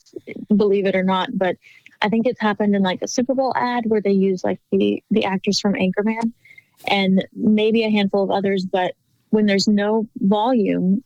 believe 0.55 0.85
it 0.85 0.95
or 0.95 1.03
not. 1.03 1.29
But 1.33 1.55
I 2.01 2.09
think 2.09 2.27
it's 2.27 2.39
happened 2.39 2.75
in 2.75 2.83
like 2.83 3.01
a 3.01 3.07
Super 3.07 3.33
Bowl 3.33 3.53
ad 3.55 3.85
where 3.87 4.01
they 4.01 4.11
use 4.11 4.43
like 4.43 4.59
the 4.71 5.01
the 5.09 5.25
actors 5.25 5.59
from 5.59 5.73
Anchorman 5.73 6.33
and 6.87 7.25
maybe 7.33 7.85
a 7.85 7.89
handful 7.89 8.23
of 8.23 8.29
others. 8.29 8.65
But 8.65 8.93
when 9.29 9.45
there's 9.45 9.69
no 9.69 10.07
volume, 10.17 11.01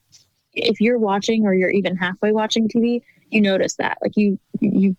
if 0.54 0.82
you're 0.82 1.00
watching 1.00 1.46
or 1.46 1.54
you're 1.54 1.70
even 1.70 1.96
halfway 1.96 2.32
watching 2.32 2.68
TV, 2.68 3.04
you 3.30 3.42
notice 3.42 3.76
that. 3.76 4.00
Like 4.02 4.18
you 4.18 4.40
you 4.60 4.96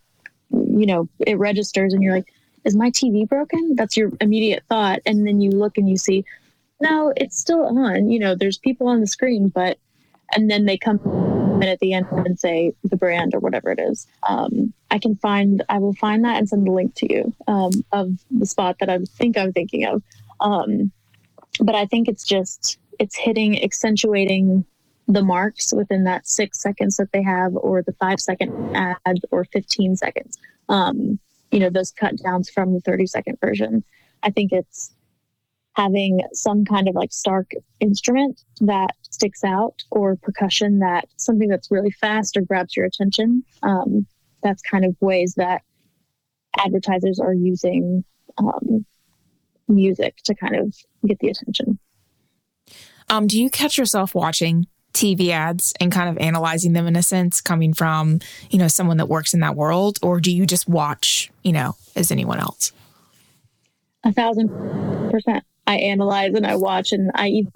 you 0.51 0.87
know, 0.87 1.09
it 1.19 1.39
registers 1.39 1.95
and 1.95 2.03
you're 2.03 2.15
like, 2.15 2.33
is 2.65 2.77
my 2.77 2.91
TV 2.91 3.29
broken? 3.29 3.75
That's 3.75 3.97
your 3.97 4.13
immediate 4.21 4.63
thought. 4.69 5.01
And 5.05 5.27
then 5.27 5.41
you 5.41 5.51
look 5.51 5.79
and 5.79 5.89
you 5.89 5.97
see, 5.97 6.25
no, 6.83 7.13
it's 7.17 7.39
still 7.39 7.65
on. 7.65 8.11
You 8.11 8.19
know, 8.19 8.35
there's 8.35 8.59
people 8.59 8.89
on 8.89 9.01
the 9.01 9.07
screen, 9.07 9.49
but 9.49 9.79
and 10.35 10.51
then 10.51 10.65
they 10.65 10.77
come 10.77 10.99
in 11.63 11.69
at 11.69 11.79
the 11.79 11.93
end 11.93 12.07
and 12.11 12.39
say 12.39 12.75
the 12.83 12.97
brand 12.97 13.35
or 13.35 13.39
whatever 13.39 13.71
it 13.71 13.79
is. 13.79 14.07
Um, 14.29 14.73
I 14.91 14.99
can 14.99 15.17
find, 15.17 15.63
I 15.69 15.79
will 15.79 15.95
find 15.95 16.25
that 16.25 16.39
and 16.39 16.49
send 16.49 16.67
the 16.67 16.73
link 16.73 16.95
to 16.97 17.13
you 17.13 17.33
um, 17.47 17.71
of 17.93 18.19
the 18.31 18.47
spot 18.47 18.77
that 18.81 18.91
I 18.91 18.99
think 18.99 19.39
I'm 19.39 19.53
thinking 19.53 19.85
of. 19.85 20.03
Um, 20.41 20.91
but 21.61 21.75
I 21.75 21.87
think 21.87 22.09
it's 22.09 22.25
just, 22.25 22.79
it's 22.99 23.15
hitting, 23.15 23.63
accentuating 23.63 24.65
the 25.07 25.23
marks 25.23 25.73
within 25.73 26.05
that 26.05 26.27
six 26.27 26.61
seconds 26.61 26.97
that 26.97 27.13
they 27.13 27.23
have, 27.23 27.55
or 27.55 27.83
the 27.83 27.93
five 27.93 28.21
second 28.21 28.75
ad, 28.75 29.21
or 29.31 29.45
15 29.45 29.97
seconds. 29.97 30.39
Um, 30.69 31.19
you 31.51 31.61
know, 31.61 31.71
those 31.71 31.93
cut 31.93 32.17
downs 32.17 32.49
from 32.49 32.73
the 32.73 32.81
30 32.81 33.07
second 33.07 33.39
version. 33.41 33.85
I 34.23 34.31
think 34.31 34.53
it's 34.53 34.93
having 35.75 36.21
some 36.33 36.65
kind 36.65 36.89
of 36.89 36.95
like 36.95 37.13
stark 37.13 37.53
instrument 37.81 38.43
that 38.61 38.95
sticks 39.11 39.43
out 39.43 39.83
or 39.91 40.17
percussion 40.17 40.81
that 40.81 41.09
something 41.17 41.49
that's 41.49 41.71
really 41.71 41.91
fast 41.91 42.37
or 42.37 42.43
grabs 42.43 42.77
your 42.77 42.85
attention. 42.85 43.43
Um, 43.63 44.07
that's 44.43 44.63
kind 44.63 44.85
of 44.85 44.97
ways 45.01 45.35
that 45.37 45.63
advertisers 46.59 47.19
are 47.21 47.33
using 47.33 48.05
um, 48.39 48.85
music 49.69 50.17
to 50.25 50.35
kind 50.35 50.57
of 50.57 50.75
get 51.07 51.19
the 51.21 51.29
attention. 51.29 51.79
Um, 53.09 53.27
do 53.27 53.41
you 53.41 53.51
catch 53.51 53.79
yourself 53.79 54.15
watching 54.15 54.67
TV 54.93 55.31
ads 55.31 55.73
and 55.81 55.91
kind 55.91 56.09
of 56.09 56.19
analyzing 56.19 56.75
them 56.75 56.87
in 56.87 56.97
a 56.97 57.03
sense, 57.03 57.41
coming 57.41 57.73
from 57.73 58.21
you 58.51 58.59
know 58.59 58.69
someone 58.69 58.99
that 58.99 59.07
works 59.07 59.35
in 59.35 59.41
that 59.41 59.57
world, 59.57 59.99
or 60.03 60.21
do 60.21 60.31
you 60.35 60.47
just 60.47 60.69
watch 60.69 61.31
you 61.43 61.53
know 61.53 61.77
as 61.97 62.11
anyone 62.11 62.39
else? 62.39 62.73
A 64.05 64.13
thousand 64.13 64.49
percent. 65.11 65.45
I 65.67 65.77
analyze 65.77 66.35
and 66.35 66.47
I 66.47 66.57
watch 66.57 66.93
and 66.93 67.11
I 67.15 67.29
even 67.29 67.53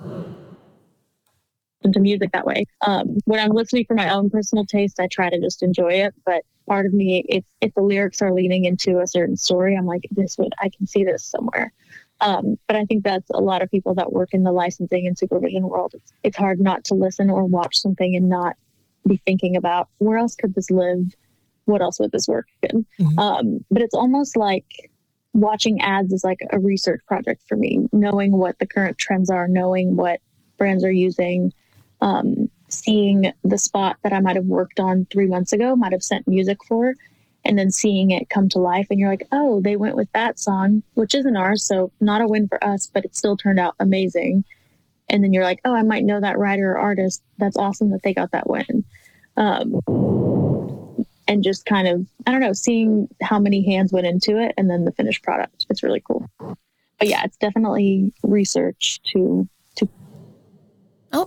to 1.93 2.01
music 2.01 2.33
that 2.33 2.47
way. 2.47 2.65
Um, 2.85 3.19
when 3.27 3.39
I'm 3.41 3.53
listening 3.53 3.85
for 3.87 3.95
my 3.95 4.13
own 4.13 4.31
personal 4.31 4.65
taste, 4.65 4.99
I 4.99 5.07
try 5.07 5.31
to 5.31 5.41
just 5.41 5.63
enjoy 5.63 5.93
it. 5.93 6.15
But 6.25 6.43
part 6.67 6.87
of 6.87 6.93
me, 6.93 7.25
if 7.29 7.45
if 7.61 7.75
the 7.75 7.83
lyrics 7.83 8.23
are 8.23 8.33
leaning 8.33 8.65
into 8.65 9.01
a 9.01 9.07
certain 9.07 9.37
story, 9.37 9.77
I'm 9.77 9.87
like, 9.87 10.07
this 10.11 10.37
would 10.39 10.53
I 10.61 10.69
can 10.69 10.87
see 10.87 11.05
this 11.05 11.25
somewhere. 11.25 11.73
Um, 12.21 12.59
but 12.67 12.77
I 12.77 12.85
think 12.87 13.05
that's 13.05 13.29
a 13.31 13.41
lot 13.41 13.63
of 13.63 13.71
people 13.71 13.95
that 13.95 14.13
work 14.13 14.31
in 14.33 14.43
the 14.43 14.53
licensing 14.53 15.07
and 15.07 15.19
supervision 15.19 15.69
world. 15.69 15.93
It's, 15.95 16.13
it's 16.23 16.37
hard 16.37 16.61
not 16.61 16.85
to 16.85 16.95
listen 16.95 17.29
or 17.29 17.45
watch 17.45 17.77
something 17.77 18.17
and 18.17 18.29
not 18.29 18.57
be 19.07 19.21
thinking 19.27 19.55
about 19.55 19.89
where 19.99 20.19
else 20.19 20.35
could 20.35 20.55
this 20.55 20.71
live? 20.71 21.15
What 21.67 21.83
else 21.83 22.01
would 22.01 22.13
this 22.13 22.27
work 22.27 22.47
in? 22.63 22.87
Mm-hmm. 22.99 23.19
Um, 23.19 23.65
but 23.71 23.83
it's 23.83 23.95
almost 23.95 24.37
like 24.37 24.91
watching 25.37 25.81
ads 25.83 26.13
is 26.13 26.25
like 26.25 26.41
a 26.51 26.59
research 26.59 27.01
project 27.07 27.43
for 27.47 27.57
me, 27.57 27.87
knowing 27.93 28.33
what 28.33 28.59
the 28.59 28.67
current 28.67 28.99
trends 28.99 29.31
are, 29.31 29.47
knowing 29.47 29.97
what 29.97 30.21
brands 30.57 30.83
are 30.83 30.91
using, 30.91 31.53
um, 32.01 32.51
seeing 32.69 33.33
the 33.45 33.59
spot 33.59 33.97
that 34.03 34.13
I 34.13 34.21
might 34.21 34.37
have 34.37 34.47
worked 34.47 34.81
on 34.81 35.07
three 35.11 35.27
months 35.27 35.53
ago, 35.53 35.77
might 35.77 35.93
have 35.93 36.03
sent 36.03 36.27
music 36.27 36.59
for, 36.67 36.95
and 37.45 37.59
then 37.59 37.71
seeing 37.71 38.11
it 38.11 38.31
come 38.31 38.49
to 38.51 38.59
life. 38.59 38.87
And 38.91 38.99
you're 38.99 39.11
like, 39.11 39.29
oh, 39.31 39.61
they 39.61 39.77
went 39.77 39.95
with 39.97 40.11
that 40.13 40.39
song, 40.39 40.83
which 40.95 41.15
isn't 41.15 41.37
ours. 41.37 41.65
So 41.65 41.93
not 42.01 42.23
a 42.23 42.27
win 42.27 42.49
for 42.49 42.63
us, 42.65 42.87
but 42.87 43.05
it 43.05 43.15
still 43.15 43.37
turned 43.37 43.61
out 43.61 43.77
amazing. 43.79 44.45
And 45.09 45.23
then 45.23 45.33
you're 45.33 45.45
like, 45.45 45.61
oh, 45.65 45.75
I 45.75 45.83
might 45.83 46.05
know 46.05 46.21
that 46.21 46.39
writer 46.39 46.73
or 46.73 46.79
artist. 46.79 47.23
That's 47.39 47.57
awesome 47.57 47.91
that 47.91 48.03
they 48.03 48.15
got 48.15 48.33
that 48.33 48.49
win. 48.49 48.85
Um, 49.37 49.81
and 51.29 51.43
just 51.43 51.67
kind 51.67 51.89
of, 51.89 52.07
I 52.27 52.31
don't 52.31 52.41
know, 52.41 52.53
seeing 52.53 53.09
how 53.23 53.39
many 53.39 53.65
hands 53.65 53.93
went 53.93 54.07
into 54.07 54.39
it 54.39 54.55
and 54.57 54.71
then 54.71 54.85
the 54.85 54.93
finished 54.93 55.23
product. 55.23 55.67
It's 55.69 55.83
really 55.83 56.01
cool. 56.01 56.29
But 56.39 57.09
yeah, 57.09 57.23
it's 57.25 57.37
definitely 57.37 58.13
research 58.23 59.01
to 59.13 59.49
to 59.77 59.89
Oh, 61.13 61.27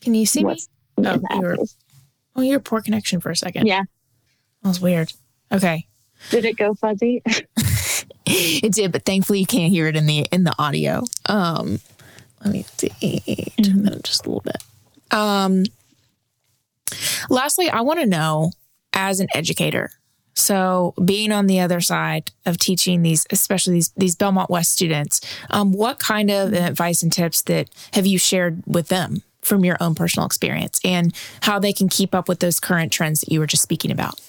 can 0.00 0.14
you 0.14 0.26
see 0.26 0.44
me? 0.44 0.58
Oh, 0.98 1.20
you're, 1.40 1.56
oh, 2.36 2.42
you're 2.42 2.60
poor 2.60 2.80
connection 2.80 3.20
for 3.20 3.30
a 3.30 3.36
second. 3.36 3.66
Yeah. 3.66 3.82
That 4.62 4.68
was 4.68 4.80
weird. 4.80 5.12
Okay. 5.50 5.86
Did 6.30 6.44
it 6.44 6.56
go 6.56 6.74
fuzzy? 6.74 7.22
it 8.26 8.72
did, 8.72 8.92
but 8.92 9.04
thankfully 9.04 9.40
you 9.40 9.46
can't 9.46 9.72
hear 9.72 9.86
it 9.86 9.96
in 9.96 10.06
the 10.06 10.26
in 10.32 10.44
the 10.44 10.54
audio. 10.58 11.04
Um 11.26 11.80
let 12.44 12.52
me 12.52 12.64
see. 12.76 13.52
Turn 13.62 13.84
that 13.84 13.94
up 13.94 14.02
just 14.02 14.26
a 14.26 14.28
little 14.28 14.42
bit. 14.42 14.62
Um 15.10 15.64
lastly, 17.28 17.68
I 17.68 17.80
want 17.82 18.00
to 18.00 18.06
know 18.06 18.52
as 18.94 19.20
an 19.20 19.28
educator. 19.34 19.90
So, 20.34 20.94
being 21.04 21.30
on 21.30 21.46
the 21.46 21.60
other 21.60 21.80
side 21.80 22.30
of 22.46 22.56
teaching 22.56 23.02
these, 23.02 23.26
especially 23.30 23.74
these 23.74 23.92
these 23.96 24.16
Belmont 24.16 24.48
West 24.48 24.72
students, 24.72 25.20
um, 25.50 25.72
what 25.72 25.98
kind 25.98 26.30
of 26.30 26.54
advice 26.54 27.02
and 27.02 27.12
tips 27.12 27.42
that 27.42 27.68
have 27.92 28.06
you 28.06 28.18
shared 28.18 28.62
with 28.66 28.88
them 28.88 29.22
from 29.42 29.64
your 29.64 29.76
own 29.80 29.94
personal 29.94 30.24
experience, 30.24 30.80
and 30.84 31.14
how 31.42 31.58
they 31.58 31.72
can 31.72 31.88
keep 31.88 32.14
up 32.14 32.28
with 32.28 32.40
those 32.40 32.60
current 32.60 32.92
trends 32.92 33.20
that 33.20 33.30
you 33.30 33.40
were 33.40 33.46
just 33.46 33.62
speaking 33.62 33.90
about? 33.90 34.20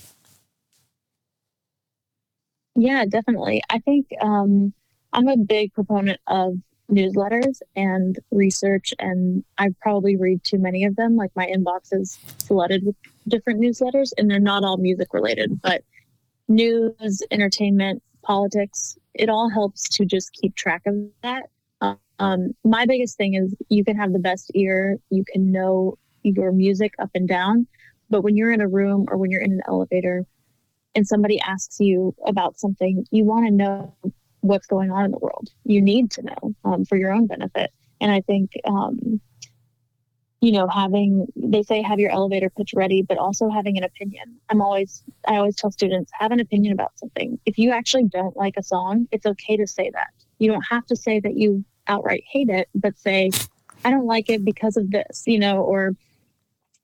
Yeah, 2.75 3.05
definitely. 3.05 3.61
I 3.69 3.79
think 3.79 4.07
um, 4.19 4.73
I'm 5.13 5.27
a 5.27 5.37
big 5.37 5.73
proponent 5.73 6.19
of 6.27 6.55
newsletters 6.91 7.59
and 7.75 8.17
research, 8.31 8.93
and 8.99 9.43
I 9.57 9.69
probably 9.81 10.15
read 10.15 10.43
too 10.43 10.57
many 10.57 10.83
of 10.85 10.95
them. 10.95 11.15
Like 11.15 11.31
my 11.35 11.47
inbox 11.47 11.89
is 11.91 12.17
flooded 12.47 12.85
with 12.85 12.95
different 13.27 13.61
newsletters, 13.61 14.11
and 14.17 14.29
they're 14.29 14.39
not 14.39 14.63
all 14.63 14.77
music 14.77 15.13
related, 15.13 15.61
but 15.61 15.83
news, 16.47 17.21
entertainment, 17.31 18.03
politics, 18.23 18.97
it 19.13 19.29
all 19.29 19.49
helps 19.49 19.87
to 19.89 20.05
just 20.05 20.33
keep 20.33 20.55
track 20.55 20.81
of 20.85 20.95
that. 21.21 21.43
Um, 22.19 22.53
my 22.63 22.85
biggest 22.85 23.17
thing 23.17 23.33
is 23.33 23.55
you 23.69 23.83
can 23.83 23.97
have 23.97 24.13
the 24.13 24.19
best 24.19 24.51
ear, 24.53 24.97
you 25.09 25.23
can 25.25 25.51
know 25.51 25.97
your 26.21 26.51
music 26.51 26.93
up 26.99 27.09
and 27.15 27.27
down, 27.27 27.67
but 28.09 28.21
when 28.21 28.37
you're 28.37 28.51
in 28.51 28.61
a 28.61 28.67
room 28.67 29.05
or 29.09 29.17
when 29.17 29.31
you're 29.31 29.41
in 29.41 29.51
an 29.51 29.61
elevator 29.67 30.25
and 30.95 31.07
somebody 31.07 31.39
asks 31.41 31.79
you 31.79 32.15
about 32.25 32.59
something, 32.59 33.05
you 33.11 33.25
want 33.25 33.47
to 33.47 33.51
know 33.51 33.95
what's 34.43 34.67
going 34.67 34.91
on 34.91 35.05
in 35.05 35.11
the 35.11 35.17
world. 35.17 35.49
You 35.63 35.81
need 35.81 36.11
to 36.11 36.21
know 36.21 36.55
um, 36.65 36.85
for 36.85 36.97
your 36.97 37.13
own 37.13 37.27
benefit. 37.27 37.71
And 38.01 38.11
I 38.11 38.19
think, 38.21 38.51
um, 38.65 39.21
you 40.41 40.51
know, 40.51 40.67
having, 40.67 41.27
they 41.37 41.63
say 41.63 41.81
have 41.81 41.99
your 41.99 42.11
elevator 42.11 42.49
pitch 42.49 42.73
ready, 42.75 43.01
but 43.01 43.17
also 43.17 43.49
having 43.49 43.77
an 43.77 43.85
opinion. 43.85 44.35
I'm 44.49 44.61
always, 44.61 45.01
I 45.25 45.37
always 45.37 45.55
tell 45.55 45.71
students, 45.71 46.11
have 46.19 46.33
an 46.33 46.41
opinion 46.41 46.73
about 46.73 46.91
something. 46.99 47.39
If 47.45 47.57
you 47.57 47.71
actually 47.71 48.03
don't 48.09 48.35
like 48.35 48.55
a 48.57 48.63
song, 48.63 49.07
it's 49.11 49.25
okay 49.25 49.55
to 49.55 49.65
say 49.65 49.89
that. 49.93 50.09
You 50.39 50.51
don't 50.51 50.65
have 50.69 50.85
to 50.87 50.97
say 50.97 51.21
that 51.21 51.37
you 51.37 51.63
outright 51.87 52.25
hate 52.29 52.49
it, 52.49 52.67
but 52.75 52.97
say, 52.97 53.31
I 53.85 53.91
don't 53.91 54.05
like 54.05 54.29
it 54.29 54.43
because 54.43 54.75
of 54.75 54.91
this, 54.91 55.23
you 55.25 55.39
know, 55.39 55.61
or 55.61 55.93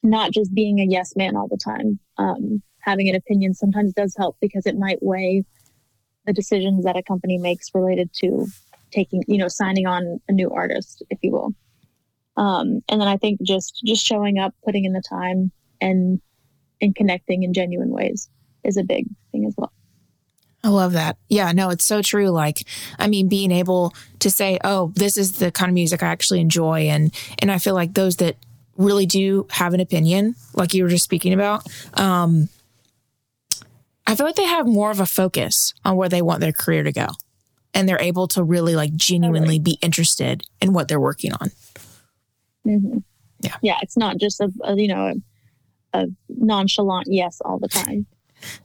not 0.01 0.31
just 0.31 0.53
being 0.53 0.79
a 0.79 0.85
yes 0.85 1.17
man 1.17 1.35
all 1.35 1.49
the 1.49 1.57
time. 1.57 1.99
Um, 2.17 2.61
having 2.79 3.09
an 3.09 3.15
opinion 3.15 3.53
sometimes 3.53 3.91
does 3.91 4.15
help 4.17 4.37
because 4.39 4.65
it 4.65 4.77
might 4.77 4.99
weigh 5.01 5.43
the 6.29 6.33
decisions 6.33 6.85
that 6.85 6.95
a 6.95 7.01
company 7.01 7.39
makes 7.39 7.73
related 7.73 8.11
to 8.13 8.45
taking, 8.91 9.23
you 9.27 9.39
know, 9.39 9.47
signing 9.47 9.87
on 9.87 10.21
a 10.29 10.31
new 10.31 10.51
artist, 10.51 11.01
if 11.09 11.17
you 11.23 11.31
will. 11.31 11.55
Um, 12.37 12.83
and 12.87 13.01
then 13.01 13.07
I 13.07 13.17
think 13.17 13.41
just 13.41 13.81
just 13.83 14.05
showing 14.05 14.37
up, 14.37 14.53
putting 14.63 14.85
in 14.85 14.93
the 14.93 15.01
time, 15.01 15.51
and 15.81 16.21
and 16.81 16.95
connecting 16.95 17.41
in 17.41 17.51
genuine 17.51 17.89
ways 17.89 18.29
is 18.63 18.77
a 18.77 18.83
big 18.83 19.07
thing 19.31 19.47
as 19.47 19.55
well. 19.57 19.73
I 20.63 20.67
love 20.67 20.93
that. 20.93 21.17
Yeah, 21.29 21.51
no, 21.51 21.71
it's 21.71 21.85
so 21.85 22.03
true. 22.03 22.29
Like, 22.29 22.63
I 22.99 23.07
mean, 23.07 23.27
being 23.27 23.51
able 23.51 23.95
to 24.19 24.29
say, 24.29 24.59
"Oh, 24.63 24.91
this 24.95 25.17
is 25.17 25.39
the 25.39 25.51
kind 25.51 25.69
of 25.69 25.73
music 25.73 26.03
I 26.03 26.09
actually 26.09 26.41
enjoy," 26.41 26.89
and 26.89 27.11
and 27.41 27.51
I 27.51 27.57
feel 27.57 27.73
like 27.73 27.95
those 27.95 28.17
that 28.17 28.35
really 28.77 29.07
do 29.07 29.47
have 29.49 29.73
an 29.73 29.79
opinion, 29.79 30.35
like 30.53 30.75
you 30.75 30.83
were 30.83 30.89
just 30.89 31.03
speaking 31.03 31.33
about, 31.33 31.67
um, 31.95 32.49
I 34.09 34.15
feel 34.15 34.25
like 34.25 34.35
they 34.35 34.45
have 34.45 34.65
more 34.65 34.89
of 34.89 34.99
a 34.99 35.05
focus 35.05 35.75
on 35.85 35.95
where 35.95 36.09
they 36.09 36.23
want 36.23 36.41
their 36.41 36.51
career 36.51 36.81
to 36.81 36.91
go. 36.91 37.09
And 37.75 37.87
they're 37.87 38.01
able 38.01 38.27
to 38.29 38.43
really 38.43 38.75
like 38.75 38.95
genuinely 38.95 39.59
be 39.59 39.77
interested 39.83 40.41
in 40.59 40.73
what 40.73 40.87
they're 40.87 40.99
working 40.99 41.31
on. 41.33 41.51
Mm-hmm. 42.65 42.97
Yeah. 43.41 43.55
Yeah. 43.61 43.77
It's 43.83 43.95
not 43.95 44.17
just 44.17 44.41
a, 44.41 44.51
a 44.63 44.75
you 44.75 44.87
know, 44.87 45.13
a, 45.93 45.99
a, 45.99 46.07
nonchalant 46.27 47.05
yes 47.07 47.39
all 47.45 47.59
the 47.59 47.67
time. 47.67 48.07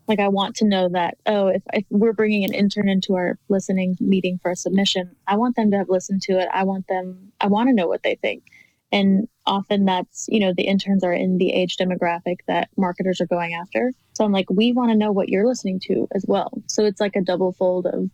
Like 0.09 0.19
I 0.19 0.29
want 0.29 0.57
to 0.57 0.65
know 0.65 0.89
that, 0.89 1.19
oh, 1.27 1.49
if, 1.49 1.63
if 1.75 1.85
we're 1.91 2.15
bringing 2.15 2.45
an 2.45 2.55
intern 2.55 2.89
into 2.89 3.15
our 3.15 3.39
listening 3.51 3.99
meeting 4.01 4.39
for 4.41 4.51
a 4.51 4.57
submission, 4.57 5.15
I 5.27 5.37
want 5.37 5.57
them 5.57 5.71
to 5.73 5.77
have 5.77 5.91
listened 5.91 6.23
to 6.23 6.39
it. 6.39 6.49
I 6.55 6.65
want 6.65 6.87
them, 6.87 7.33
I 7.39 7.49
want 7.49 7.69
to 7.69 7.75
know 7.75 7.87
what 7.87 8.03
they 8.03 8.15
think. 8.15 8.45
And 8.91 9.29
often 9.47 9.85
that's, 9.85 10.27
you 10.29 10.41
know, 10.41 10.53
the 10.57 10.67
interns 10.67 11.05
are 11.05 11.13
in 11.13 11.39
the 11.39 11.53
age 11.53 11.77
demographic 11.77 12.39
that 12.47 12.69
marketers 12.77 13.21
are 13.21 13.27
going 13.27 13.55
after. 13.55 13.93
So 14.15 14.25
I'm 14.25 14.33
like, 14.33 14.49
we 14.51 14.73
want 14.73 14.91
to 14.91 14.97
know 14.97 15.13
what 15.13 15.29
you're 15.29 15.47
listening 15.47 15.81
to 15.85 16.09
as 16.15 16.25
well. 16.27 16.51
So 16.67 16.85
it's 16.85 17.01
like 17.01 17.17
a 17.17 17.21
double 17.21 17.53
fold 17.53 17.87
of 17.87 18.11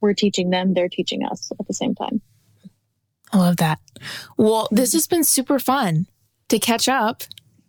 we're 0.00 0.14
teaching 0.14 0.50
them, 0.50 0.74
they're 0.74 0.88
teaching 0.88 1.24
us 1.24 1.50
at 1.58 1.66
the 1.66 1.74
same 1.74 1.94
time. 1.94 2.20
I 3.32 3.38
love 3.38 3.56
that. 3.56 3.80
Well, 4.36 4.68
this 4.70 4.90
mm-hmm. 4.90 4.96
has 4.96 5.06
been 5.06 5.24
super 5.24 5.58
fun 5.58 6.06
to 6.48 6.58
catch 6.58 6.88
up 6.88 7.24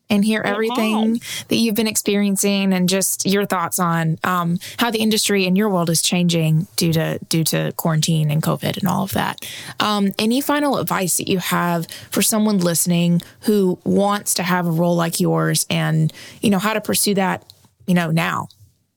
and 0.10 0.26
hear 0.26 0.42
everything 0.44 1.22
that 1.50 1.56
you've 1.56 1.76
been 1.76 1.88
experiencing 1.88 2.74
and 2.74 2.90
just 2.90 3.26
your 3.26 3.46
thoughts 3.46 3.80
on 3.80 4.18
um, 4.24 4.60
how 4.78 4.90
the 4.90 5.00
industry 5.00 5.46
in 5.46 5.56
your 5.56 5.70
world 5.70 5.90
is 5.90 6.02
changing 6.02 6.68
due 6.76 6.92
to 6.94 7.20
due 7.30 7.44
to 7.44 7.72
quarantine 7.74 8.32
and 8.32 8.42
COVID 8.42 8.78
and 8.78 8.88
all 8.88 9.04
of 9.04 9.12
that. 9.14 9.46
Um, 9.80 10.12
any 10.18 10.42
final 10.42 10.78
advice 10.78 11.18
that 11.18 11.28
you 11.28 11.38
have 11.38 11.88
for 12.12 12.22
someone 12.22 12.58
listening 12.58 13.22
who 13.42 13.80
wants 13.84 14.34
to 14.36 14.44
have 14.44 14.66
a 14.66 14.72
role 14.72 14.96
like 14.96 15.20
yours 15.20 15.66
and 15.70 16.12
you 16.42 16.50
know 16.50 16.60
how 16.60 16.74
to 16.74 16.82
pursue 16.82 17.14
that 17.16 17.46
you 17.86 17.94
know 17.94 18.12
now? 18.12 18.48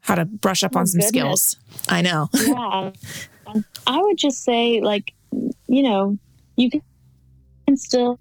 How 0.00 0.16
to 0.16 0.24
brush 0.24 0.64
up 0.64 0.72
oh, 0.74 0.80
on 0.80 0.86
some 0.86 1.00
goodness. 1.00 1.42
skills. 1.42 1.56
I 1.88 2.02
know. 2.02 2.28
Yeah. 3.44 3.60
I 3.86 4.00
would 4.00 4.16
just 4.16 4.44
say 4.44 4.80
like 4.80 5.12
you 5.66 5.82
know 5.82 6.16
you 6.56 6.70
can 6.70 7.76
still 7.76 8.18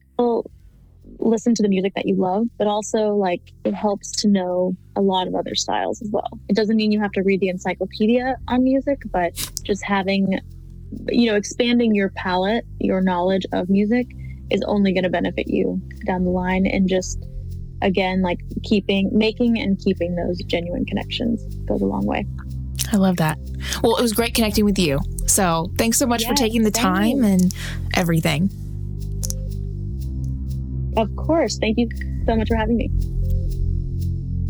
listen 1.31 1.55
to 1.55 1.63
the 1.63 1.69
music 1.69 1.93
that 1.95 2.05
you 2.05 2.15
love, 2.15 2.45
but 2.57 2.67
also 2.67 3.15
like 3.15 3.41
it 3.63 3.73
helps 3.73 4.11
to 4.21 4.27
know 4.27 4.75
a 4.95 5.01
lot 5.01 5.27
of 5.27 5.33
other 5.33 5.55
styles 5.55 6.01
as 6.01 6.09
well. 6.11 6.29
It 6.49 6.55
doesn't 6.55 6.75
mean 6.75 6.91
you 6.91 6.99
have 7.01 7.11
to 7.13 7.23
read 7.23 7.39
the 7.39 7.47
encyclopedia 7.47 8.35
on 8.47 8.63
music, 8.63 9.01
but 9.11 9.33
just 9.63 9.83
having, 9.83 10.39
you 11.07 11.31
know, 11.31 11.35
expanding 11.35 11.95
your 11.95 12.09
palette, 12.09 12.65
your 12.79 13.01
knowledge 13.01 13.45
of 13.53 13.69
music 13.69 14.07
is 14.51 14.61
only 14.67 14.93
going 14.93 15.03
to 15.03 15.09
benefit 15.09 15.47
you 15.47 15.81
down 16.05 16.25
the 16.25 16.31
line. 16.31 16.67
And 16.67 16.87
just 16.87 17.25
again, 17.81 18.21
like 18.21 18.39
keeping, 18.63 19.09
making 19.11 19.59
and 19.59 19.79
keeping 19.79 20.15
those 20.15 20.37
genuine 20.43 20.85
connections 20.85 21.43
goes 21.65 21.81
a 21.81 21.85
long 21.85 22.05
way. 22.05 22.25
I 22.91 22.97
love 22.97 23.17
that. 23.17 23.39
Well, 23.81 23.95
it 23.95 24.01
was 24.01 24.13
great 24.13 24.35
connecting 24.35 24.65
with 24.65 24.77
you. 24.77 24.99
So 25.27 25.71
thanks 25.77 25.97
so 25.97 26.05
much 26.05 26.25
for 26.25 26.33
taking 26.33 26.63
the 26.63 26.71
time 26.71 27.19
you. 27.19 27.25
and 27.25 27.55
everything. 27.95 28.49
Of 30.97 31.15
course. 31.15 31.57
Thank 31.59 31.77
you 31.77 31.89
so 32.25 32.35
much 32.35 32.47
for 32.47 32.55
having 32.55 32.77
me. 32.77 32.89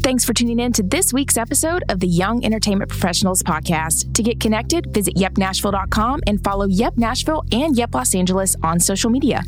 Thanks 0.03 0.25
for 0.25 0.33
tuning 0.33 0.59
in 0.59 0.73
to 0.73 0.83
this 0.83 1.13
week's 1.13 1.37
episode 1.37 1.83
of 1.89 1.99
the 1.99 2.07
Young 2.07 2.43
Entertainment 2.43 2.89
Professionals 2.89 3.43
Podcast. 3.43 4.11
To 4.15 4.23
get 4.23 4.39
connected, 4.39 4.91
visit 4.91 5.15
yepnashville.com 5.15 6.21
and 6.25 6.43
follow 6.43 6.65
Yep 6.65 6.97
Nashville 6.97 7.43
and 7.51 7.77
Yep 7.77 7.93
Los 7.93 8.15
Angeles 8.15 8.55
on 8.63 8.79
social 8.79 9.11
media. 9.11 9.43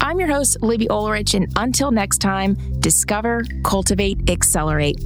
I'm 0.00 0.18
your 0.18 0.32
host, 0.32 0.62
Libby 0.62 0.88
Ulrich, 0.88 1.34
and 1.34 1.52
until 1.56 1.90
next 1.90 2.18
time, 2.18 2.56
discover, 2.80 3.42
cultivate, 3.62 4.30
accelerate. 4.30 4.98